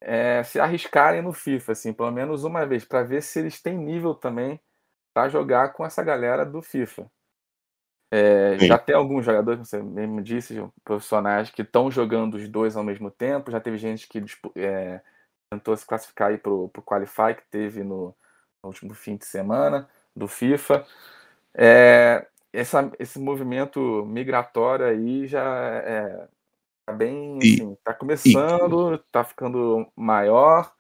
[0.03, 3.75] é, se arriscarem no FIFA, assim, pelo menos uma vez, para ver se eles têm
[3.75, 4.61] nível também
[5.15, 7.11] para jogar com essa galera do FIFA.
[8.13, 12.77] É, já tem alguns jogadores, como você mesmo disse, profissionais que estão jogando os dois
[12.77, 13.51] ao mesmo tempo.
[13.51, 14.23] Já teve gente que
[14.57, 15.01] é,
[15.51, 18.15] tentou se classificar aí para o Qualify que teve no,
[18.63, 20.87] no último fim de semana do FIFA.
[21.55, 25.45] É, essa, esse movimento migratório aí já
[25.85, 26.29] é,
[26.87, 30.73] tá bem, assim, tá começando, tá ficando maior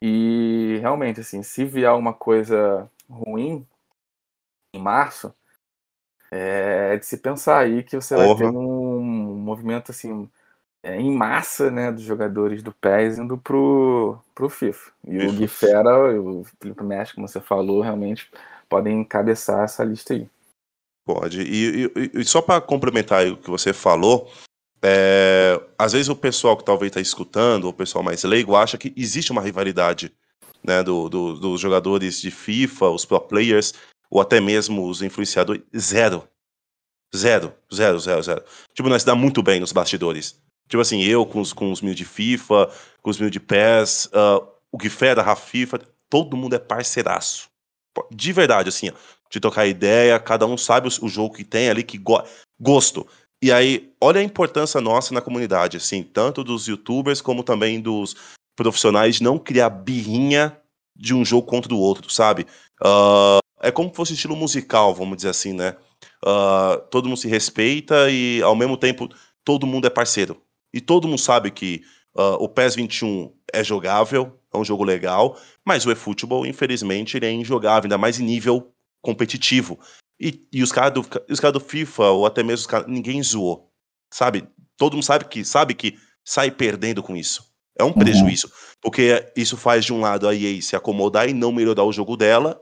[0.00, 3.66] e realmente, assim, se vier alguma coisa ruim
[4.74, 5.34] em março,
[6.30, 8.58] é de se pensar aí que você vai ter Porra.
[8.58, 10.30] um movimento, assim,
[10.94, 14.92] em massa, né, dos jogadores do PES indo pro, pro FIFA.
[15.06, 15.32] E o.
[15.32, 18.30] Gui Fera e o Felipe Mestre, como você falou, realmente
[18.68, 20.28] podem encabeçar essa lista aí.
[21.04, 21.40] Pode.
[21.42, 24.30] E, e- e só para complementar o que você falou,
[24.82, 28.92] é, às vezes o pessoal que talvez está escutando, o pessoal mais leigo, acha que
[28.96, 30.12] existe uma rivalidade
[30.64, 33.72] né, do- do- dos jogadores de FIFA, os pro players,
[34.10, 35.62] ou até mesmo os influenciadores.
[35.76, 36.26] Zero.
[37.14, 38.44] Zero, zero, zero, zero.
[38.74, 40.42] Tipo, nós se dá muito bem nos bastidores.
[40.68, 42.70] Tipo assim, eu com os, com os mil de FIFA,
[43.02, 47.48] com os mil de PES, ah, o Guifera, a Rafifa, todo mundo é parceiraço.
[48.10, 48.92] De verdade, assim, ó,
[49.30, 52.22] de tocar ideia, cada um sabe o, o jogo que tem ali, que go
[52.60, 53.06] gosto.
[53.42, 58.16] E aí, olha a importância nossa na comunidade, assim, tanto dos youtubers como também dos
[58.56, 60.56] profissionais de não criar birrinha
[60.94, 62.46] de um jogo contra o outro, sabe?
[62.82, 65.76] Ah, é como se fosse estilo musical, vamos dizer assim, né?
[66.24, 69.08] Ah, todo mundo se respeita e, ao mesmo tempo,
[69.44, 70.42] todo mundo é parceiro.
[70.72, 71.82] E todo mundo sabe que
[72.16, 77.26] ah, o PES 21 é jogável, é um jogo legal, mas o eFootball, infelizmente, ele
[77.26, 79.78] é injogável, ainda mais em nível competitivo.
[80.18, 83.22] E, e os caras do, os cara do FIFA, ou até mesmo os caras, ninguém
[83.22, 83.70] zoou.
[84.12, 84.48] Sabe?
[84.76, 87.44] Todo mundo sabe que, sabe que sai perdendo com isso.
[87.78, 88.50] É um prejuízo.
[88.80, 92.16] Porque isso faz, de um lado, a EA se acomodar e não melhorar o jogo
[92.16, 92.60] dela.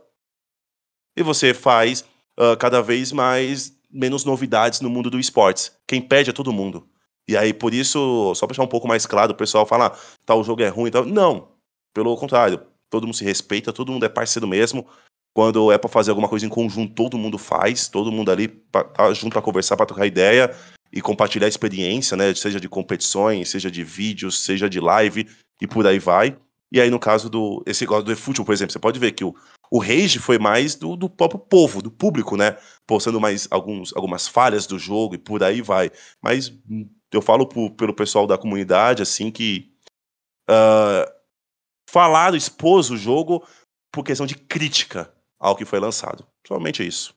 [1.17, 2.05] E você faz
[2.37, 5.73] ah, cada vez mais menos novidades no mundo do esportes.
[5.87, 6.89] Quem perde é todo mundo.
[7.29, 9.99] E aí, por isso, só pra deixar um pouco mais claro, o pessoal fala, ah,
[10.27, 11.05] tal jogo é ruim e tal.
[11.05, 11.49] Não.
[11.95, 12.61] Pelo contrário,
[12.91, 14.87] todo mundo se respeita, todo mundo é parceiro mesmo.
[15.35, 18.85] Quando é pra fazer alguma coisa em conjunto, todo mundo faz, todo mundo ali pra,
[18.85, 20.55] tá junto pra conversar, pra trocar ideia
[20.93, 22.33] e compartilhar experiência, né?
[22.35, 25.29] Seja de competições, seja de vídeos, seja de live
[25.61, 26.37] e por aí vai.
[26.73, 27.63] E aí, no caso do.
[27.67, 29.35] Esse negócio do eFootball, por exemplo, você pode ver que o,
[29.71, 32.57] o rage foi mais do, do próprio povo, do público, né?
[32.87, 35.91] Postando mais alguns, algumas falhas do jogo e por aí vai.
[36.23, 36.53] Mas
[37.17, 39.73] eu falo pelo pessoal da comunidade, assim, que.
[40.49, 41.11] ah,
[41.89, 43.47] falaram, expôs o jogo
[43.93, 46.27] por questão de crítica ao que foi lançado.
[46.47, 47.15] Somente isso.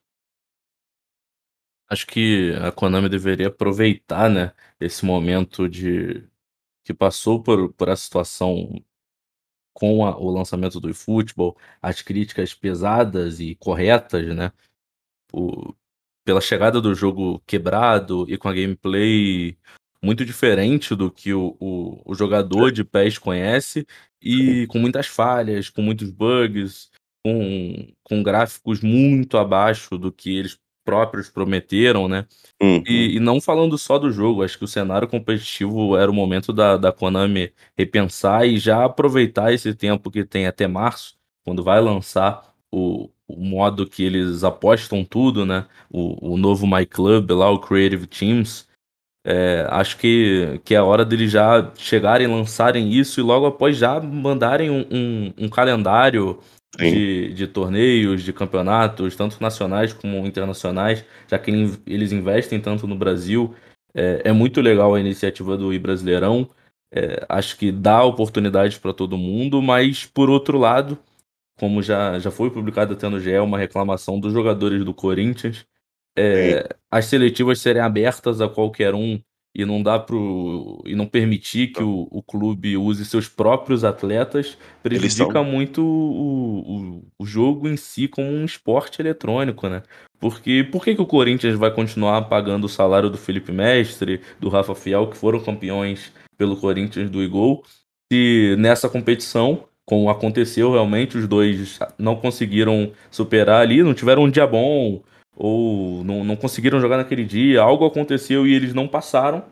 [1.89, 6.27] Acho que a Konami deveria aproveitar, né, esse momento de
[6.83, 8.83] que passou por, por essa situação
[9.73, 14.51] com a- o lançamento do eFootball, as críticas pesadas e corretas, né,
[16.25, 19.57] pela chegada do jogo quebrado e com a gameplay
[20.03, 23.85] muito diferente do que o, o, o jogador de PES conhece
[24.21, 26.89] e com muitas falhas, com muitos bugs,
[27.25, 30.57] com, com gráficos muito abaixo do que eles
[30.87, 32.25] próprios prometeram, né?
[32.61, 32.81] Uhum.
[32.87, 36.53] E, e não falando só do jogo, acho que o cenário competitivo era o momento
[36.53, 41.81] da, da Konami repensar e já aproveitar esse tempo que tem até março, quando vai
[41.81, 45.65] lançar o, o modo que eles apostam tudo, né?
[45.89, 48.65] O, o novo My Club lá, o Creative Teams.
[49.29, 53.75] É, acho que, que é a hora deles já chegarem, lançarem isso e logo após
[53.75, 56.39] já mandarem um, um, um calendário
[56.79, 56.91] Sim.
[56.91, 62.87] de, de torneios, de campeonatos, tanto nacionais como internacionais, já que ele- eles investem tanto
[62.87, 63.53] no Brasil.
[63.93, 66.49] É, é muito legal a iniciativa do iBrasileirão.
[66.89, 70.97] É, acho que dá oportunidades para todo mundo, mas por outro lado,
[71.59, 75.65] como já, já foi publicado até no GE, uma reclamação dos jogadores do Corinthians,
[76.17, 79.19] é, as seletivas serem abertas a qualquer um
[79.55, 84.57] e não dá pro e não permitir que o, o clube use seus próprios atletas
[84.83, 89.81] prejudica são- muito o, o, o jogo em si como um esporte eletrônico, né?
[90.19, 94.49] Porque por que, que o Corinthians vai continuar pagando o salário do Felipe Mestre, do
[94.49, 97.63] Rafa Fiel, que foram campeões pelo Corinthians do Igol,
[98.11, 104.29] se nessa competição, como aconteceu realmente, os dois não conseguiram superar ali, não tiveram um
[104.29, 105.01] dia bom,
[105.37, 109.45] ou não, não conseguiram jogar naquele dia, algo aconteceu e eles não passaram.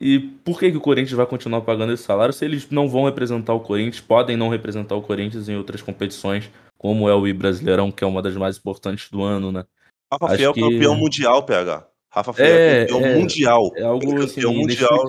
[0.00, 3.04] E por que, que o Corinthians vai continuar pagando esse salário se eles não vão
[3.04, 7.32] representar o Corinthians, podem não representar o Corinthians em outras competições, como é o I
[7.32, 9.64] Brasileirão, que é uma das mais importantes do ano, né?
[10.12, 11.88] Rafa Acho Fiel que- campeão mundial, PH.
[12.10, 13.72] Rafa Fiel É, é campeão é, mundial.
[13.76, 15.08] É algo Ele é assim, mundial.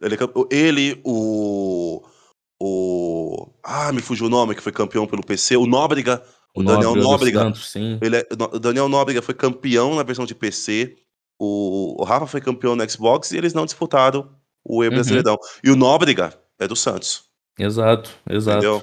[0.00, 0.18] Ele, é
[0.56, 2.02] ele, o.
[2.62, 3.48] O.
[3.62, 5.56] Ah, me fugiu o nome, que foi campeão pelo PC.
[5.56, 6.22] O Nóbrega.
[6.54, 7.40] O, Daniel Nóbrega.
[7.40, 7.98] Santos, sim.
[8.00, 10.96] Ele é- o Daniel Nóbrega foi campeão na versão de PC.
[11.38, 14.30] O, o Rafa foi campeão no Xbox e eles não disputaram
[14.64, 14.94] o E Uhum.
[14.94, 15.36] Brasileirão.
[15.64, 17.24] E o Nóbrega é do Santos.
[17.58, 18.58] Exato, exato.
[18.58, 18.82] Entendeu?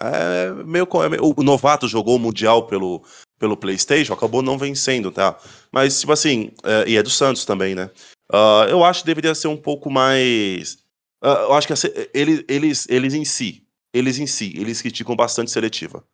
[0.00, 3.02] É meio, co- é meio- o novato jogou o Mundial pelo,
[3.38, 5.36] pelo PlayStation, acabou não vencendo, tá?
[5.72, 7.90] Mas, tipo assim, é, e é do Santos também, né?
[8.32, 10.78] Ah, eu acho que deveria ser um pouco mais.
[11.20, 11.74] ah, eu acho que
[12.14, 16.04] eles, eles, eles em si, eles em si, eles criticam bastante seletiva.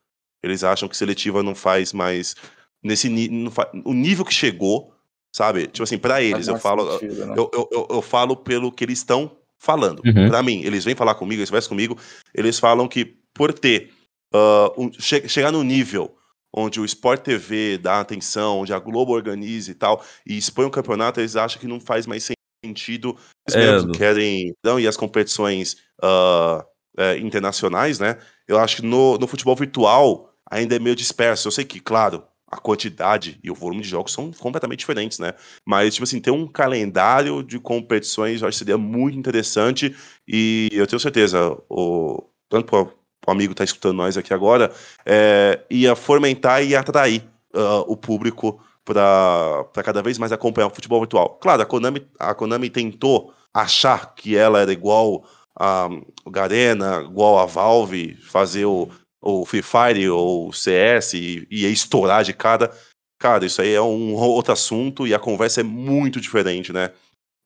[0.45, 2.35] Eles acham que seletiva não faz mais.
[2.83, 4.93] Nesse ni- não fa- o nível que chegou,
[5.35, 5.67] sabe?
[5.67, 6.93] Tipo assim, pra eles, Faz eu falo.
[6.99, 7.35] sentido, né?
[7.37, 10.03] Eu, eu, eu, eu falo pelo que eles estão falando.
[10.05, 10.29] Uhum.
[10.29, 11.99] Pra mim, eles vêm falar comigo, eles conversam comigo,
[12.35, 13.91] eles falam que por ter
[14.35, 16.15] ah, um- che- chegar no nível
[16.57, 20.71] onde o Sport TV dá atenção, onde a Globo organiza e tal, e expõe o
[20.71, 22.29] campeonato, eles acham que não faz mais
[22.65, 23.17] sentido.
[23.49, 24.55] Eles É, mesmos do- querem.
[24.65, 26.65] Não, e as competições ah,
[26.99, 28.19] eh, internacionais, né?
[28.47, 31.49] Eu acho que no, no futebol virtual ainda é meio disperso.
[31.49, 35.35] Eu sei que, claro, a quantidade e o volume de jogos são completamente diferentes, né?
[35.65, 39.95] Mas, tipo assim, ter um calendário de competições eu acho que seria muito interessante
[40.27, 42.83] e eu tenho certeza, o, tanto para
[43.27, 44.73] o amigo que está escutando nós aqui agora,
[45.05, 51.01] é, ia fomentar e atrair ah, o público para cada vez mais acompanhar o futebol
[51.01, 51.39] virtual.
[51.41, 55.25] Claro, a Konami, a Konami tentou achar que ela era igual
[55.59, 55.89] a
[56.31, 58.91] Garena, igual a Valve, fazer o,
[59.25, 62.71] o Free Fire ou CS e, e estourar de cara.
[63.19, 66.91] Cara, isso aí é um outro assunto e a conversa é muito diferente, né?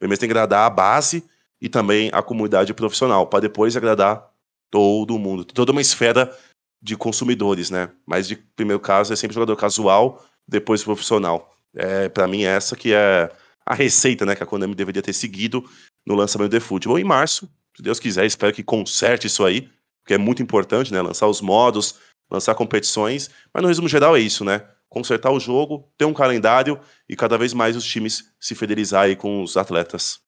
[0.01, 1.25] Primeiro tem que agradar a base
[1.61, 4.29] e também a comunidade profissional, para depois agradar
[4.71, 6.37] todo mundo, toda uma esfera
[6.83, 7.91] de consumidores, né?
[8.05, 11.55] Mas de primeiro caso é sempre jogador casual, depois profissional.
[11.77, 13.31] É, para mim essa que é
[13.64, 15.62] a receita, né, que a Konami deveria ter seguido
[16.07, 17.49] no lançamento do futebol em março.
[17.77, 19.69] Se Deus quiser, espero que conserte isso aí,
[20.09, 21.97] porque é muito importante, né, lançar os modos,
[22.31, 24.66] lançar competições, mas no resumo geral é isso, né?
[24.88, 29.14] Consertar o jogo, ter um calendário e cada vez mais os times se fidelizar aí
[29.14, 30.21] com os atletas.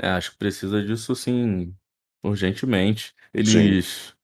[0.00, 1.74] É, acho que precisa disso sim,
[2.22, 3.12] urgentemente.
[3.34, 4.14] Eles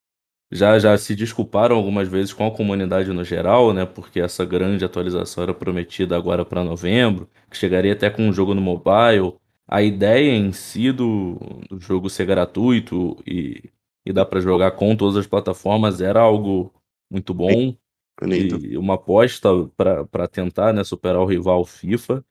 [0.53, 3.85] já, já se desculparam algumas vezes com a comunidade no geral, né?
[3.85, 8.55] Porque essa grande atualização era prometida agora para novembro, que chegaria até com um jogo
[8.55, 9.35] no mobile.
[9.67, 13.74] A ideia em si do, do jogo ser gratuito e,
[14.05, 16.73] e dar para jogar com todas as plataformas era algo
[17.11, 17.75] muito bom
[18.21, 18.65] Bonito.
[18.65, 22.25] e uma aposta para tentar né, superar o rival FIFA,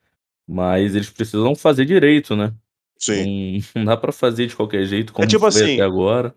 [0.47, 2.53] mas eles precisam fazer direito, né?
[2.97, 3.57] Sim.
[3.57, 6.33] Não, não dá pra fazer de qualquer jeito, como tipo foi assim, até agora.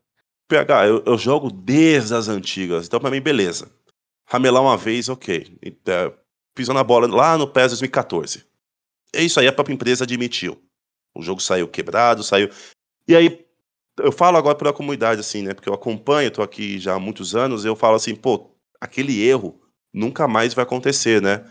[0.49, 3.71] PH, eu, eu jogo desde as antigas, então pra mim, beleza.
[4.29, 5.57] Ramelar uma vez, ok.
[5.63, 6.13] É,
[6.55, 8.45] pisou na bola lá no PES 2014.
[9.13, 10.61] É isso aí, a própria empresa admitiu.
[11.15, 12.51] O jogo saiu quebrado, saiu.
[13.09, 13.46] E aí,
[13.99, 15.55] eu falo agora pela comunidade, assim, né?
[15.55, 19.61] Porque eu acompanho, tô aqui já há muitos anos, eu falo assim, pô, aquele erro
[19.93, 21.45] nunca mais vai acontecer, né?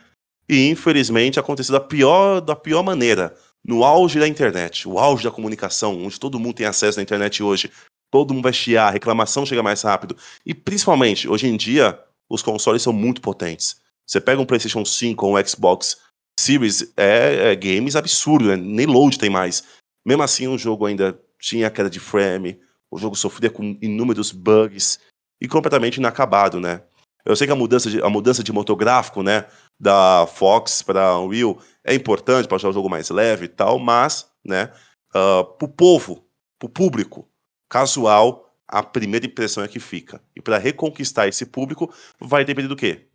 [0.48, 5.32] E infelizmente aconteceu da pior, da pior maneira, no auge da internet, o auge da
[5.32, 7.72] comunicação, onde todo mundo tem acesso à internet hoje,
[8.12, 10.16] todo mundo vai chiar, a reclamação chega mais rápido.
[10.46, 13.82] E principalmente, hoje em dia, os consoles são muito potentes.
[14.08, 15.98] Você pega um PlayStation 5 ou um Xbox
[16.40, 18.56] Series, é, é games absurdo, né?
[18.56, 19.64] nem load tem mais.
[20.06, 22.60] Mesmo assim, o jogo ainda tinha queda de frame,
[22.90, 25.00] o jogo sofria com inúmeros bugs
[25.42, 26.82] e completamente inacabado, né?
[27.26, 29.46] Eu sei que a mudança de, a mudança de motor gráfico, né,
[29.80, 34.30] da Fox para Unreal é importante para deixar o jogo mais leve e tal, mas,
[34.46, 34.72] né,
[35.16, 36.24] uh, pro povo,
[36.60, 37.28] pro público
[37.68, 40.22] casual, a primeira impressão é que fica.
[40.36, 43.08] E para reconquistar esse público, vai depender do quê?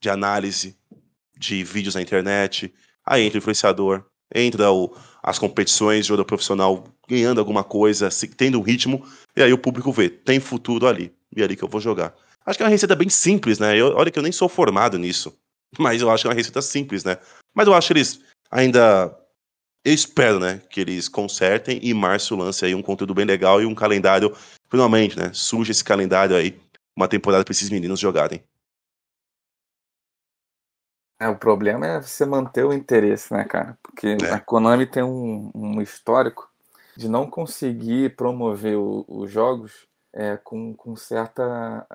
[0.00, 0.78] De análise,
[1.36, 2.72] de vídeos na internet,
[3.04, 8.28] aí entra o influenciador, entra o, as competições de jogador profissional ganhando alguma coisa, se,
[8.28, 9.04] tendo um ritmo,
[9.36, 12.14] e aí o público vê, tem futuro ali, e é ali que eu vou jogar.
[12.46, 13.76] Acho que é uma receita bem simples, né?
[13.76, 15.34] Eu, olha que eu nem sou formado nisso,
[15.78, 17.18] mas eu acho que é uma receita simples, né?
[17.54, 18.20] Mas eu acho que eles
[18.50, 19.18] ainda.
[19.84, 23.66] Eu espero, né, que eles consertem e março lance aí um conteúdo bem legal e
[23.66, 24.34] um calendário,
[24.70, 25.30] finalmente, né?
[25.34, 26.58] Surge esse calendário aí,
[26.96, 28.42] uma temporada para esses meninos jogarem.
[31.24, 33.78] É, o problema é você manter o interesse, né, cara?
[33.82, 34.30] Porque É.
[34.34, 36.50] a Konami tem um, um histórico
[36.94, 41.86] de não conseguir promover o- os jogos é, com, com certa.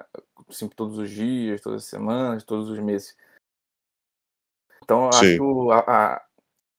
[0.50, 3.16] Assim, todos os dias, todas as semanas, todos os meses.
[4.84, 5.36] Então, eu acho Sim.
[5.36, 5.78] que o- a,
[6.16, 6.22] a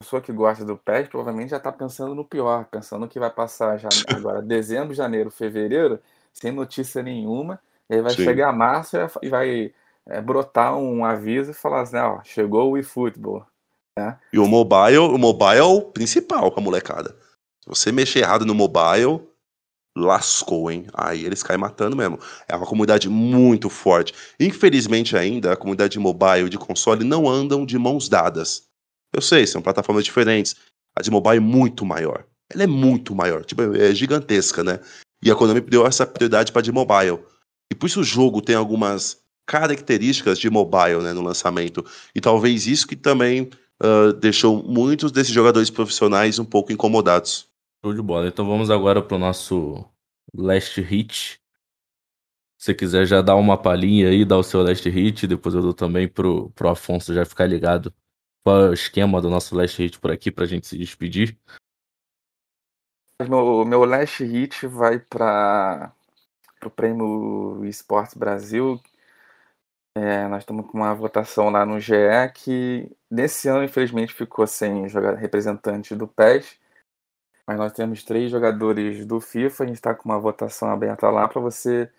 [0.00, 3.78] pessoa que gosta do PES provavelmente já está pensando no pior, pensando que vai passar
[3.78, 6.00] já agora dezembro, janeiro, fevereiro,
[6.32, 8.24] sem notícia nenhuma, e aí vai Sim.
[8.24, 9.72] chegar março e vai
[10.08, 13.46] é, brotar um aviso e falar assim, ó, chegou o eFootball.
[14.32, 17.16] E o mobile, o mobile é o principal pra molecada.
[17.62, 19.20] Se você mexer errado no mobile,
[19.96, 20.86] lascou, hein?
[20.94, 22.18] Aí eles caem matando mesmo.
[22.48, 24.14] É uma comunidade muito forte.
[24.38, 28.62] Infelizmente ainda, a comunidade de mobile e de console não andam de mãos dadas.
[29.12, 30.56] Eu sei, são plataformas diferentes.
[30.96, 32.24] A de mobile é muito maior.
[32.52, 34.80] Ela é muito maior, tipo, é gigantesca, né?
[35.22, 37.20] E a Konami deu essa prioridade para de mobile.
[37.70, 39.19] E por isso o jogo tem algumas
[39.50, 41.84] características de mobile, né, no lançamento.
[42.14, 47.48] E talvez isso que também ah, deixou muitos desses jogadores profissionais um pouco incomodados.
[47.84, 48.28] Show de bola.
[48.28, 49.84] Então vamos agora pro nosso
[50.32, 51.40] last hit.
[52.56, 55.62] Se você quiser já dar uma palhinha aí, dar o seu last hit, depois eu
[55.62, 57.92] dou também pro, pro Afonso já ficar ligado
[58.44, 61.36] qual é o esquema do nosso last hit por aqui pra gente se despedir.
[63.20, 65.92] Meu, meu last hit vai para
[66.64, 68.80] o prêmio Esportes Brasil.
[69.96, 71.94] É, nós estamos com uma votação lá no GE
[72.34, 74.86] que nesse ano, infelizmente, ficou sem
[75.18, 76.58] representante do PES.
[77.46, 79.64] Mas nós temos três jogadores do FIFA.
[79.64, 81.90] A gente está com uma votação aberta lá para você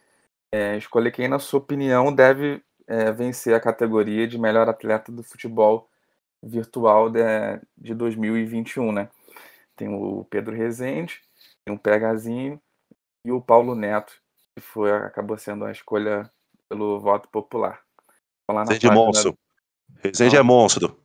[0.51, 5.23] é, escolher quem, na sua opinião, deve é, vencer a categoria de melhor atleta do
[5.23, 5.89] futebol
[6.41, 7.21] virtual de,
[7.77, 9.09] de 2021, né?
[9.75, 11.21] Tem o Pedro Rezende,
[11.65, 12.61] tem o Pegazinho
[13.25, 14.13] e o Paulo Neto,
[14.55, 16.29] que foi, acabou sendo a escolha
[16.71, 17.81] pelo voto popular.
[18.49, 19.37] Lá é página- monstro.
[19.97, 20.45] Resende é Não.
[20.45, 20.97] monstro.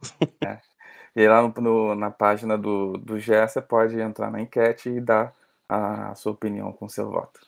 [1.14, 4.88] E aí lá no- no- na página do, do GE você pode entrar na enquete
[4.88, 5.34] e dar
[5.68, 7.40] a sua opinião com seu voto.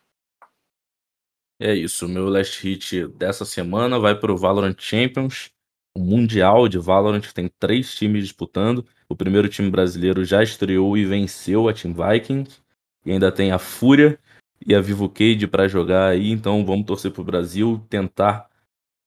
[1.61, 5.51] É isso, o meu last hit dessa semana vai pro Valorant Champions,
[5.97, 8.85] o Mundial de Valorant, que tem três times disputando.
[9.09, 12.61] O primeiro time brasileiro já estreou e venceu a Team Vikings.
[13.05, 14.19] E ainda tem a Fúria
[14.65, 18.49] e a Vivo Cade para jogar aí, então vamos torcer pro Brasil, tentar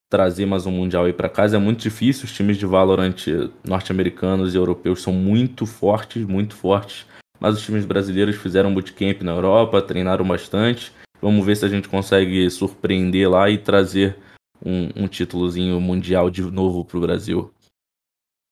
[0.09, 1.55] trazer mais um Mundial aí para casa.
[1.55, 3.15] É muito difícil, os times de Valorant
[3.63, 7.05] norte-americanos e europeus são muito fortes, muito fortes.
[7.39, 10.91] Mas os times brasileiros fizeram bootcamp na Europa, treinaram bastante.
[11.21, 14.17] Vamos ver se a gente consegue surpreender lá e trazer
[14.63, 17.51] um, um títulozinho mundial de novo pro Brasil.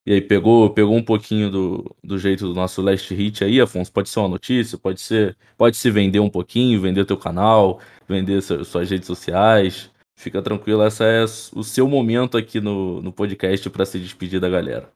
[0.05, 3.91] E aí, pegou, pegou um pouquinho do, do jeito do nosso last hit aí, Afonso?
[3.91, 8.41] Pode ser uma notícia, pode ser, pode se vender um pouquinho, vender teu canal, vender
[8.41, 9.91] su- suas redes sociais.
[10.17, 14.49] Fica tranquilo, essa é o seu momento aqui no, no podcast para se despedir da
[14.49, 14.91] galera.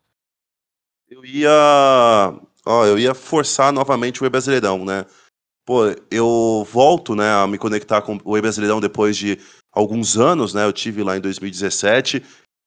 [1.09, 1.51] Eu ia.
[2.65, 5.05] Ó, eu ia forçar novamente o Brasileirão, né?
[5.65, 9.37] Pô, eu volto, né, a me conectar com o Brasileirão depois de
[9.71, 10.65] alguns anos, né?
[10.65, 12.21] Eu tive lá em 2017.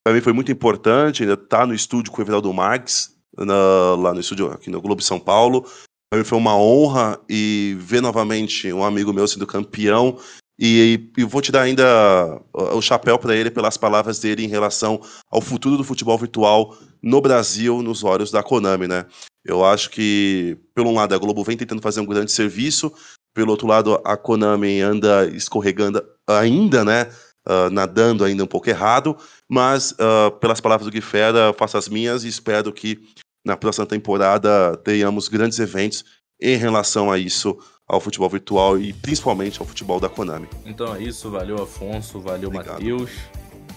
[0.07, 4.14] Para mim foi muito importante, ainda tá no estúdio com o Everaldo Marques, na- lá
[4.14, 5.66] no estúdio aqui no Globo São Paulo.
[6.09, 10.16] Para mim foi uma honra e ver novamente um amigo meu sendo campeão
[10.57, 15.02] E, e vou te dar ainda o chapéu para ele pelas palavras dele em relação
[15.28, 19.07] ao futuro do futebol virtual no Brasil, nos olhos da Konami, né?
[19.44, 22.92] Eu acho que, pelo um lado, a Globo vem tentando fazer um grande serviço,
[23.34, 27.11] pelo outro lado, a Konami anda escorregando ainda, né?
[27.46, 29.16] Uh, nadando ainda um pouco errado,
[29.49, 33.01] mas uh, pelas palavras do Guifera, faço as minhas e espero que
[33.44, 36.05] na próxima temporada tenhamos grandes eventos
[36.40, 40.49] em relação a isso, ao futebol virtual e principalmente ao futebol da Konami.
[40.64, 43.11] Então é isso, valeu Afonso, valeu Matheus.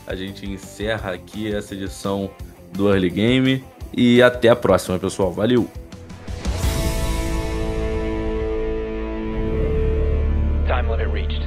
[0.08, 2.32] A gente encerra aqui essa edição
[2.74, 3.64] do Early Game
[3.96, 5.32] e até a próxima, pessoal.
[5.32, 5.70] Valeu!
[10.66, 11.39] Time limit reached.